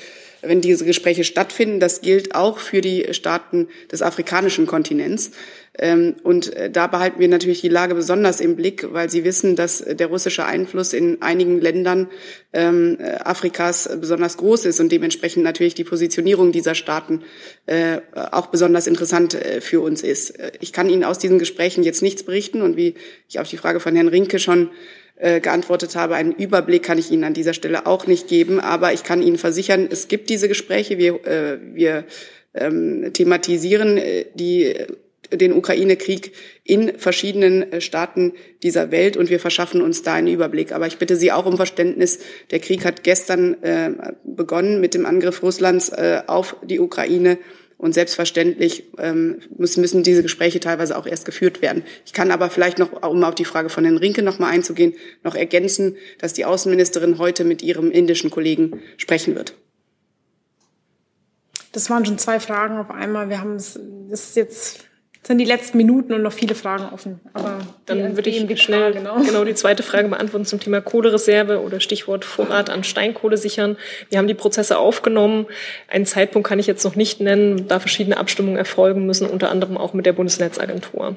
[0.46, 1.80] wenn diese Gespräche stattfinden.
[1.80, 5.30] Das gilt auch für die Staaten des afrikanischen Kontinents.
[5.78, 9.56] Ähm, und äh, da behalten wir natürlich die Lage besonders im Blick, weil Sie wissen,
[9.56, 12.08] dass der russische Einfluss in einigen Ländern
[12.52, 17.22] ähm, äh, Afrikas besonders groß ist und dementsprechend natürlich die Positionierung dieser Staaten
[17.66, 17.98] äh,
[18.32, 20.34] auch besonders interessant für uns ist.
[20.60, 22.94] Ich kann Ihnen aus diesen Gesprächen jetzt nichts berichten und wie
[23.28, 24.70] ich auf die Frage von Herrn Rinke schon
[25.18, 26.14] geantwortet habe.
[26.14, 29.38] Einen Überblick kann ich Ihnen an dieser Stelle auch nicht geben, aber ich kann Ihnen
[29.38, 30.98] versichern, es gibt diese Gespräche.
[30.98, 31.20] Wir,
[31.74, 32.04] wir
[32.54, 33.98] ähm, thematisieren
[34.34, 34.74] die
[35.32, 36.32] den Ukraine-Krieg
[36.64, 40.72] in verschiedenen äh, Staaten dieser Welt und wir verschaffen uns da einen Überblick.
[40.72, 42.18] Aber ich bitte Sie auch um Verständnis.
[42.50, 43.90] Der Krieg hat gestern äh,
[44.24, 47.38] begonnen mit dem Angriff Russlands äh, auf die Ukraine.
[47.78, 51.84] Und selbstverständlich ähm, müssen, diese Gespräche teilweise auch erst geführt werden.
[52.06, 54.94] Ich kann aber vielleicht noch, um auf die Frage von Herrn Rinke noch mal einzugehen,
[55.22, 59.54] noch ergänzen, dass die Außenministerin heute mit ihrem indischen Kollegen sprechen wird.
[61.72, 63.28] Das waren schon zwei Fragen auf einmal.
[63.28, 64.84] Wir haben es, das ist jetzt
[65.26, 67.20] sind die letzten Minuten und noch viele Fragen offen.
[67.32, 69.16] Aber dann würde ich schnell genau.
[69.16, 73.76] genau die zweite Frage beantworten zum Thema Kohlereserve oder Stichwort Vorrat an Steinkohle sichern.
[74.08, 75.46] Wir haben die Prozesse aufgenommen.
[75.88, 79.76] Einen Zeitpunkt kann ich jetzt noch nicht nennen, da verschiedene Abstimmungen erfolgen müssen, unter anderem
[79.76, 81.16] auch mit der Bundesnetzagentur.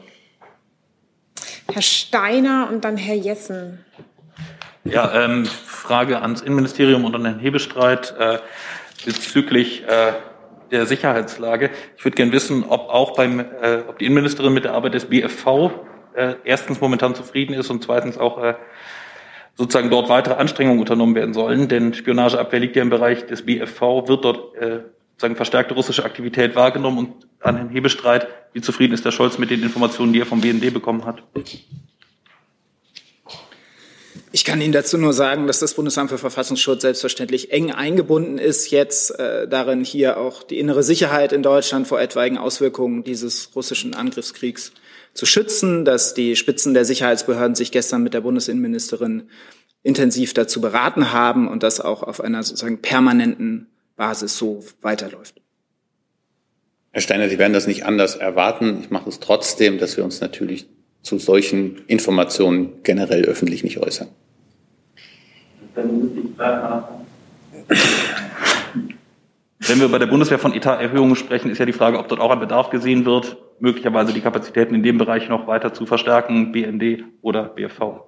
[1.71, 3.85] Herr Steiner und dann Herr Jessen.
[4.85, 8.39] Ja, ähm, Frage ans Innenministerium und an Herrn Hebestreit äh,
[9.05, 10.13] bezüglich äh,
[10.71, 11.69] der Sicherheitslage.
[11.97, 15.05] Ich würde gerne wissen, ob auch beim, äh, ob die Innenministerin mit der Arbeit des
[15.05, 15.71] BFV
[16.15, 18.55] äh, erstens momentan zufrieden ist und zweitens auch äh,
[19.55, 21.67] sozusagen dort weitere Anstrengungen unternommen werden sollen.
[21.67, 24.79] Denn Spionageabwehr liegt ja im Bereich des BFV, wird dort äh,
[25.11, 29.49] sozusagen verstärkte russische Aktivität wahrgenommen und an den Hebestreit, wie zufrieden ist der Scholz mit
[29.49, 31.23] den Informationen, die er vom BND bekommen hat?
[34.31, 38.69] Ich kann Ihnen dazu nur sagen, dass das Bundesamt für Verfassungsschutz selbstverständlich eng eingebunden ist,
[38.69, 43.95] jetzt äh, darin hier auch die innere Sicherheit in Deutschland vor etwaigen Auswirkungen dieses russischen
[43.95, 44.71] Angriffskriegs
[45.15, 49.29] zu schützen, dass die Spitzen der Sicherheitsbehörden sich gestern mit der Bundesinnenministerin
[49.81, 55.41] intensiv dazu beraten haben und das auch auf einer sozusagen permanenten Basis so weiterläuft.
[56.91, 58.79] Herr Steiner, Sie werden das nicht anders erwarten.
[58.81, 60.67] Ich mache es trotzdem, dass wir uns natürlich
[61.01, 64.09] zu solchen Informationen generell öffentlich nicht äußern.
[69.59, 72.31] Wenn wir bei der Bundeswehr von Etaterhöhungen sprechen, ist ja die Frage, ob dort auch
[72.31, 77.03] ein Bedarf gesehen wird, möglicherweise die Kapazitäten in dem Bereich noch weiter zu verstärken, BND
[77.21, 78.01] oder BFV.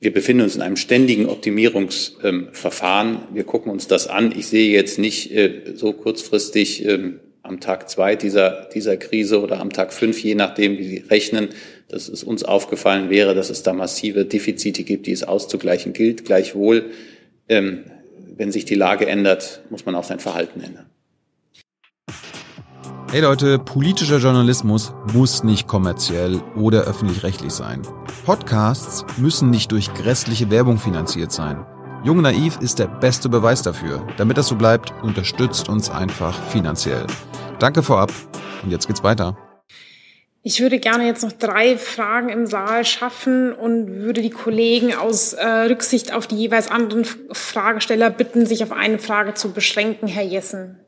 [0.00, 3.18] Wir befinden uns in einem ständigen Optimierungsverfahren.
[3.32, 4.32] wir gucken uns das an.
[4.36, 7.20] Ich sehe jetzt nicht äh, so kurzfristig ähm,
[7.50, 11.48] am Tag zwei dieser, dieser Krise oder am Tag fünf, je nachdem, wie Sie rechnen,
[11.88, 16.24] dass es uns aufgefallen wäre, dass es da massive Defizite gibt, die es auszugleichen gilt.
[16.24, 16.90] Gleichwohl,
[17.48, 17.80] ähm,
[18.36, 20.86] wenn sich die Lage ändert, muss man auch sein Verhalten ändern.
[23.10, 27.82] Hey Leute, politischer Journalismus muss nicht kommerziell oder öffentlich-rechtlich sein.
[28.24, 31.66] Podcasts müssen nicht durch grässliche Werbung finanziert sein.
[32.04, 34.06] Jung Naiv ist der beste Beweis dafür.
[34.16, 37.04] Damit das so bleibt, unterstützt uns einfach finanziell.
[37.60, 38.10] Danke vorab
[38.62, 39.36] und jetzt geht's weiter.
[40.42, 45.34] Ich würde gerne jetzt noch drei Fragen im Saal schaffen und würde die Kollegen aus
[45.34, 50.08] äh, Rücksicht auf die jeweils anderen Fragesteller bitten, sich auf eine Frage zu beschränken.
[50.08, 50.80] Herr Jessen.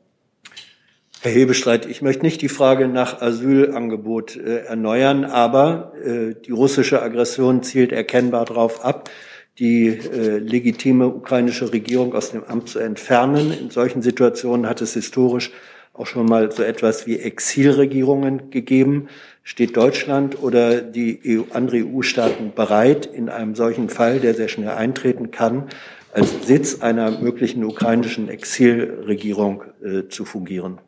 [1.21, 7.03] Herr Hebestreit, ich möchte nicht die Frage nach Asylangebot äh, erneuern, aber äh, die russische
[7.03, 9.11] Aggression zielt erkennbar darauf ab,
[9.59, 13.53] die äh, legitime ukrainische Regierung aus dem Amt zu entfernen.
[13.57, 15.51] In solchen Situationen hat es historisch
[15.93, 19.07] auch schon mal so etwas wie Exilregierungen gegeben.
[19.43, 24.69] Steht Deutschland oder die EU, andere EU-Staaten bereit, in einem solchen Fall, der sehr schnell
[24.69, 25.69] eintreten kann,
[26.11, 30.79] als Sitz einer möglichen ukrainischen Exilregierung äh, zu fungieren?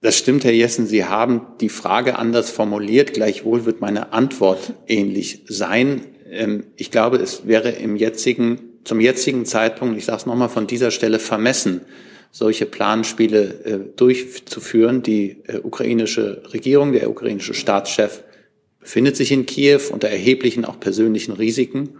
[0.00, 0.86] Das stimmt, Herr Jessen.
[0.86, 3.14] Sie haben die Frage anders formuliert.
[3.14, 6.00] Gleichwohl wird meine Antwort ähnlich sein.
[6.28, 10.66] Ähm, ich glaube, es wäre im jetzigen zum jetzigen Zeitpunkt, ich sage es nochmal von
[10.66, 11.82] dieser Stelle, vermessen,
[12.32, 15.02] solche Planspiele äh, durchzuführen.
[15.02, 18.24] Die äh, ukrainische Regierung, der ukrainische Staatschef
[18.80, 21.90] befindet sich in Kiew unter erheblichen auch persönlichen Risiken.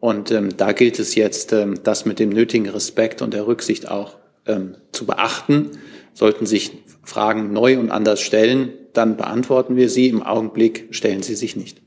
[0.00, 3.88] Und ähm, da gilt es jetzt, ähm, das mit dem nötigen Respekt und der Rücksicht
[3.88, 4.16] auch
[4.46, 5.70] ähm, zu beachten.
[6.12, 6.72] Sollten sich
[7.04, 10.08] Fragen neu und anders stellen, dann beantworten wir sie.
[10.08, 11.80] Im Augenblick stellen sie sich nicht.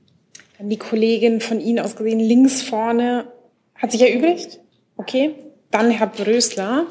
[0.57, 3.27] Dann die Kollegin von Ihnen aus gesehen links vorne
[3.75, 4.59] hat sich erübrigt.
[4.95, 5.35] Okay,
[5.71, 6.85] dann Herr Brösler.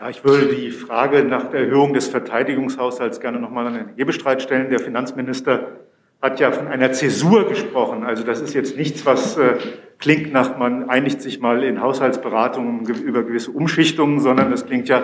[0.00, 4.40] Ja, ich würde die Frage nach der Erhöhung des Verteidigungshaushalts gerne nochmal an Herrn Hebestreit
[4.40, 4.70] stellen.
[4.70, 5.76] Der Finanzminister
[6.22, 8.02] hat ja von einer Zäsur gesprochen.
[8.02, 9.56] Also das ist jetzt nichts, was äh,
[9.98, 15.02] klingt nach, man einigt sich mal in Haushaltsberatungen über gewisse Umschichtungen, sondern das klingt ja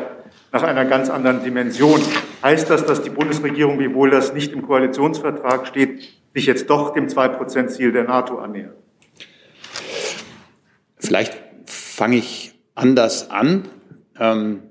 [0.51, 2.01] nach einer ganz anderen Dimension.
[2.43, 7.09] Heißt das, dass die Bundesregierung, wiewohl das nicht im Koalitionsvertrag steht, sich jetzt doch dem
[7.09, 8.77] 2-Prozent-Ziel der NATO annähert?
[10.97, 11.37] Vielleicht
[11.67, 13.69] fange ich anders an.
[14.19, 14.63] Ähm,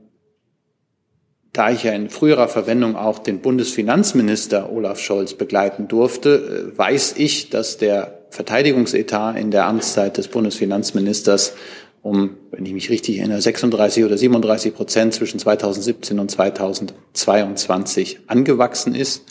[1.58, 7.16] da ich ja in früherer Verwendung auch den Bundesfinanzminister Olaf Scholz begleiten durfte, äh, weiß
[7.18, 11.54] ich, dass der Verteidigungsetat in der Amtszeit des Bundesfinanzministers
[12.02, 18.94] um, wenn ich mich richtig erinnere, 36 oder 37 Prozent zwischen 2017 und 2022 angewachsen
[18.94, 19.24] ist.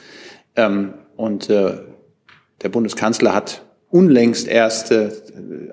[0.56, 1.78] Ähm, und äh,
[2.62, 5.10] der Bundeskanzler hat unlängst erst äh,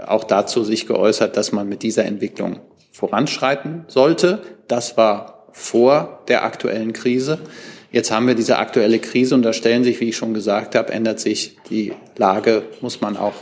[0.06, 2.60] auch dazu sich geäußert, dass man mit dieser Entwicklung
[2.92, 4.44] voranschreiten sollte.
[4.68, 7.40] Das war vor der aktuellen Krise.
[7.92, 10.94] Jetzt haben wir diese aktuelle Krise und da stellen sich, wie ich schon gesagt habe,
[10.94, 13.34] ändert sich die Lage, muss man auch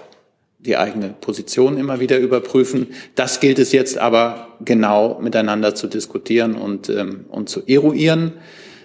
[0.60, 2.88] die eigene Position immer wieder überprüfen.
[3.16, 8.34] Das gilt es jetzt aber genau miteinander zu diskutieren und, ähm, und zu eruieren.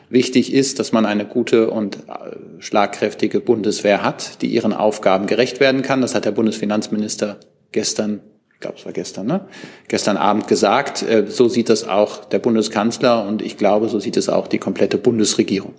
[0.08, 5.58] Wichtig ist, dass man eine gute und äh, schlagkräftige Bundeswehr hat, die ihren Aufgaben gerecht
[5.58, 6.00] werden kann.
[6.00, 7.40] Das hat der Bundesfinanzminister
[7.72, 8.20] gestern
[8.64, 9.46] glaube, es war gestern, ne?
[9.88, 11.02] gestern Abend gesagt.
[11.02, 14.58] Äh, so sieht das auch der Bundeskanzler und ich glaube, so sieht es auch die
[14.58, 15.74] komplette Bundesregierung.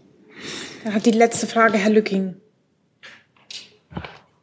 [0.84, 2.36] Dann hat die letzte Frage Herr Lücking.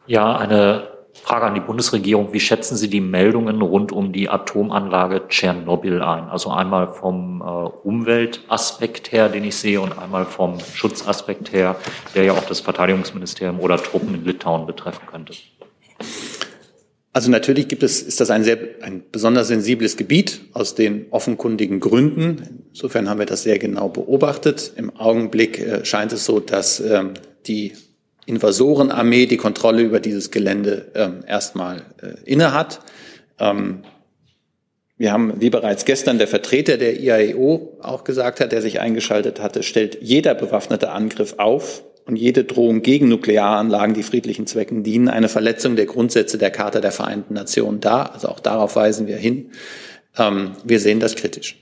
[0.08, 2.32] Ja, eine Frage an die Bundesregierung.
[2.32, 6.24] Wie schätzen Sie die Meldungen rund um die Atomanlage Tschernobyl ein?
[6.24, 11.76] Also einmal vom äh, Umweltaspekt her, den ich sehe, und einmal vom Schutzaspekt her,
[12.16, 15.34] der ja auch das Verteidigungsministerium oder Truppen in Litauen betreffen könnte.
[17.14, 21.78] Also natürlich gibt es, ist das ein sehr, ein besonders sensibles Gebiet aus den offenkundigen
[21.78, 22.64] Gründen.
[22.70, 24.72] Insofern haben wir das sehr genau beobachtet.
[24.76, 27.12] Im Augenblick äh, scheint es so, dass ähm,
[27.46, 27.72] die
[28.24, 32.80] Invasorenarmee die Kontrolle über dieses Gelände ähm, erstmal äh, innehat.
[33.38, 33.82] Ähm,
[34.96, 39.40] wir haben, wie bereits gestern der Vertreter der IAEO auch gesagt hat, der sich eingeschaltet
[39.40, 45.08] hatte, stellt jeder bewaffnete Angriff auf und jede Drohung gegen Nuklearanlagen, die friedlichen Zwecken dienen,
[45.08, 48.12] eine Verletzung der Grundsätze der Charta der Vereinten Nationen dar.
[48.12, 49.50] Also auch darauf weisen wir hin.
[50.18, 51.56] Ähm, wir sehen das kritisch.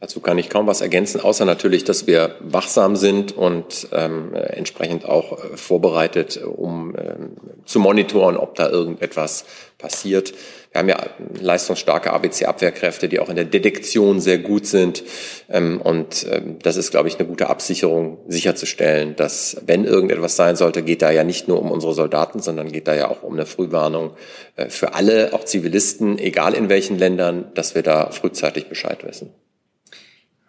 [0.00, 5.04] Dazu kann ich kaum was ergänzen, außer natürlich, dass wir wachsam sind und ähm, entsprechend
[5.04, 9.44] auch äh, vorbereitet, um ähm, zu monitoren, ob da irgendetwas
[9.76, 10.34] passiert.
[10.70, 10.98] Wir haben ja
[11.40, 15.02] leistungsstarke ABC-Abwehrkräfte, die auch in der Detektion sehr gut sind.
[15.48, 20.54] Ähm, und ähm, das ist, glaube ich, eine gute Absicherung, sicherzustellen, dass, wenn irgendetwas sein
[20.54, 23.32] sollte, geht da ja nicht nur um unsere Soldaten, sondern geht da ja auch um
[23.32, 24.12] eine Frühwarnung
[24.54, 29.34] äh, für alle, auch Zivilisten, egal in welchen Ländern, dass wir da frühzeitig Bescheid wissen.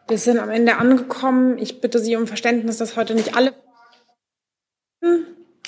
[0.09, 1.59] Wir sind am Ende angekommen.
[1.59, 3.53] Ich bitte Sie um Verständnis, dass heute nicht alle.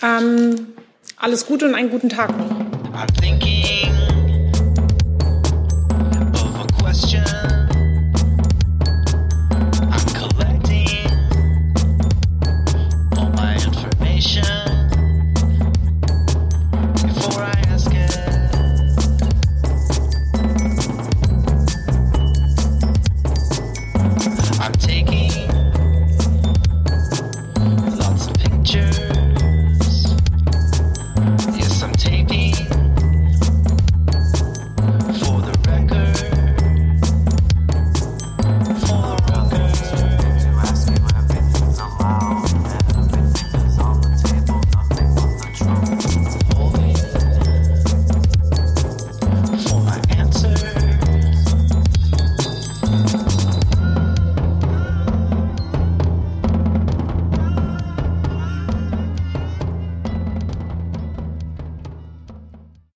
[0.02, 0.74] Ähm,
[1.16, 2.50] alles Gute und einen guten Tag noch.